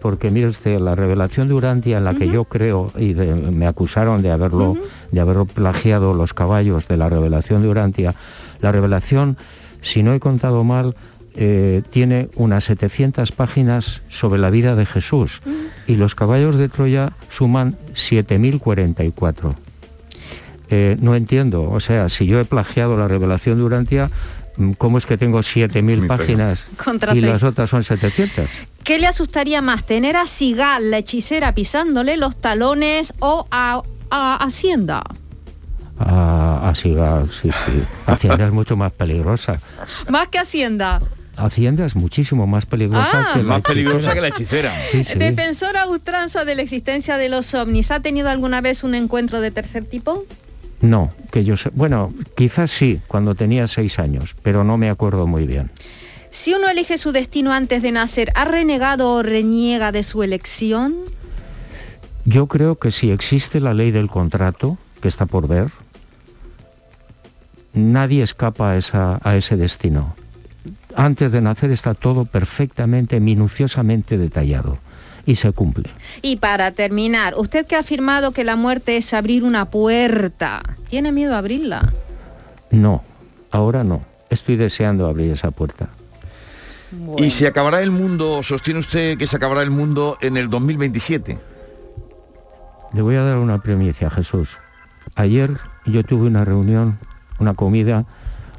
[0.00, 3.66] porque mire usted, la revelación de Urantia en la que yo creo y de- me
[3.66, 4.76] acusaron de haberlo,
[5.10, 8.14] de haberlo plagiado los caballos de la revelación de Urantia,
[8.60, 9.36] la revelación,
[9.80, 10.94] si no he contado mal,
[11.34, 15.40] eh, tiene unas 700 páginas sobre la vida de Jesús.
[15.88, 19.56] Y los caballos de Troya suman 7044.
[20.70, 24.10] Eh, no entiendo, o sea, si yo he plagiado la revelación de Urantia,
[24.56, 27.32] mm, ¿cómo es que tengo 7.000 páginas Contra y seis.
[27.32, 28.48] las otras son 700?
[28.84, 34.36] ¿Qué le asustaría más, tener a Sigal, la hechicera, pisándole los talones o a, a
[34.44, 35.02] Hacienda?
[35.98, 37.82] Ah, así, ah, sí, sí.
[38.06, 39.60] Hacienda es mucho más peligrosa.
[40.08, 41.00] Más que Hacienda.
[41.36, 43.30] Hacienda es muchísimo más peligrosa Ah.
[43.34, 44.72] que la Más peligrosa que la hechicera.
[44.90, 45.16] Sí, sí.
[45.18, 47.90] Defensora a ultranza de la existencia de los ovnis.
[47.92, 50.24] ¿Ha tenido alguna vez un encuentro de tercer tipo?
[50.80, 51.70] No, que yo sé.
[51.74, 55.70] Bueno, quizás sí, cuando tenía seis años, pero no me acuerdo muy bien.
[56.30, 60.94] Si uno elige su destino antes de nacer, ¿ha renegado o reniega de su elección?
[62.24, 65.70] Yo creo que si existe la ley del contrato, que está por ver,
[67.72, 70.14] nadie escapa a, esa- a ese destino.
[70.94, 74.78] Antes de nacer está todo perfectamente, minuciosamente detallado
[75.28, 75.90] y se cumple.
[76.22, 81.12] Y para terminar, usted que ha afirmado que la muerte es abrir una puerta, ¿tiene
[81.12, 81.92] miedo a abrirla?
[82.70, 83.04] No,
[83.50, 84.00] ahora no.
[84.30, 85.90] Estoy deseando abrir esa puerta.
[87.18, 91.38] Y se acabará el mundo, sostiene usted que se acabará el mundo en el 2027.
[92.94, 94.56] Le voy a dar una primicia, Jesús.
[95.14, 96.98] Ayer yo tuve una reunión,
[97.38, 98.06] una comida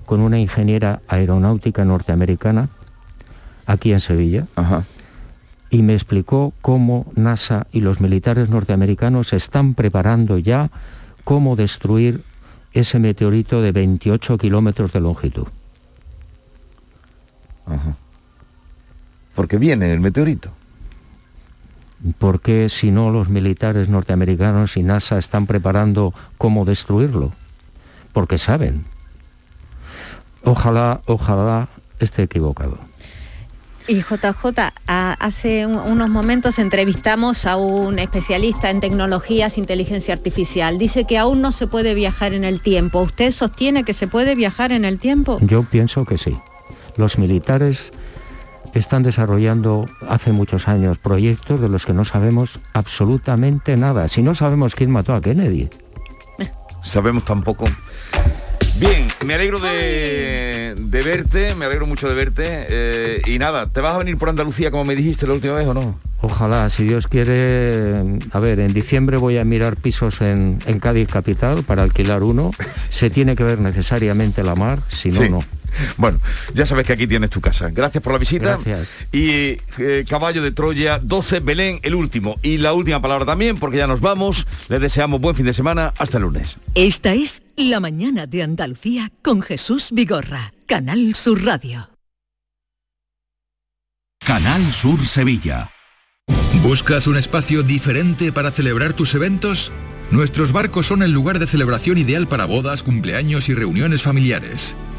[0.05, 2.70] con una ingeniera aeronáutica norteamericana
[3.65, 4.45] aquí en Sevilla
[5.70, 10.72] y me explicó cómo NASA y los militares norteamericanos están preparando ya
[11.24, 12.24] cómo destruir
[12.74, 15.47] ese meteorito de 28 kilómetros de longitud.
[19.36, 20.51] Porque viene el meteorito.
[22.17, 27.34] Porque si no los militares norteamericanos y NASA están preparando cómo destruirlo?
[28.13, 28.86] Porque saben.
[30.43, 31.67] Ojalá, ojalá
[31.99, 32.89] esté equivocado.
[33.90, 40.78] Y JJ, hace un- unos momentos entrevistamos a un especialista en tecnologías, inteligencia artificial.
[40.78, 43.02] Dice que aún no se puede viajar en el tiempo.
[43.02, 45.40] ¿Usted sostiene que se puede viajar en el tiempo?
[45.42, 46.38] Yo pienso que sí.
[46.98, 47.92] Los militares
[48.76, 54.08] están desarrollando hace muchos años proyectos de los que no sabemos absolutamente nada.
[54.08, 55.68] Si no sabemos quién mató a Kennedy.
[56.84, 57.66] Sabemos tampoco.
[58.80, 62.43] Bien, me alegro de, de verte, me alegro mucho de verte.
[62.47, 65.67] eh, y nada, ¿te vas a venir por Andalucía como me dijiste la última vez
[65.67, 65.99] o no?
[66.21, 71.07] Ojalá, si Dios quiere, a ver, en diciembre voy a mirar pisos en, en Cádiz
[71.09, 72.51] Capital para alquilar uno.
[72.89, 75.30] Se tiene que ver necesariamente la mar, si no, Sí.
[75.30, 75.39] no.
[75.97, 76.20] Bueno,
[76.53, 77.70] ya sabes que aquí tienes tu casa.
[77.70, 78.57] Gracias por la visita.
[78.57, 78.89] Gracias.
[79.11, 82.39] Y eh, Caballo de Troya, 12, Belén, el último.
[82.41, 84.47] Y la última palabra también, porque ya nos vamos.
[84.70, 85.93] Les deseamos buen fin de semana.
[85.97, 86.57] Hasta el lunes.
[86.76, 91.89] Esta es La mañana de Andalucía con Jesús Vigorra, Canal Sur Radio.
[94.20, 95.72] Canal Sur Sevilla.
[96.61, 99.72] ¿Buscas un espacio diferente para celebrar tus eventos?
[100.11, 104.76] Nuestros barcos son el lugar de celebración ideal para bodas, cumpleaños y reuniones familiares.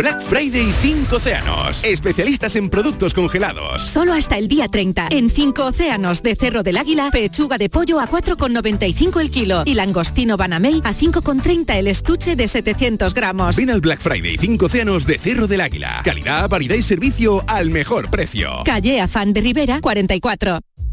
[0.00, 1.84] Black Friday 5 Océanos.
[1.84, 3.82] Especialistas en productos congelados.
[3.82, 5.08] Solo hasta el día 30.
[5.10, 9.74] En 5 océanos de Cerro del Águila, pechuga de pollo a 4,95 el kilo y
[9.74, 13.56] langostino Banamey a 5,30 el estuche de 700 gramos.
[13.56, 16.00] Ven al Black Friday 5 Océanos de Cerro del Águila.
[16.02, 18.62] Calidad, variedad y servicio al mejor precio.
[18.64, 20.60] Calle Afán de Rivera 44.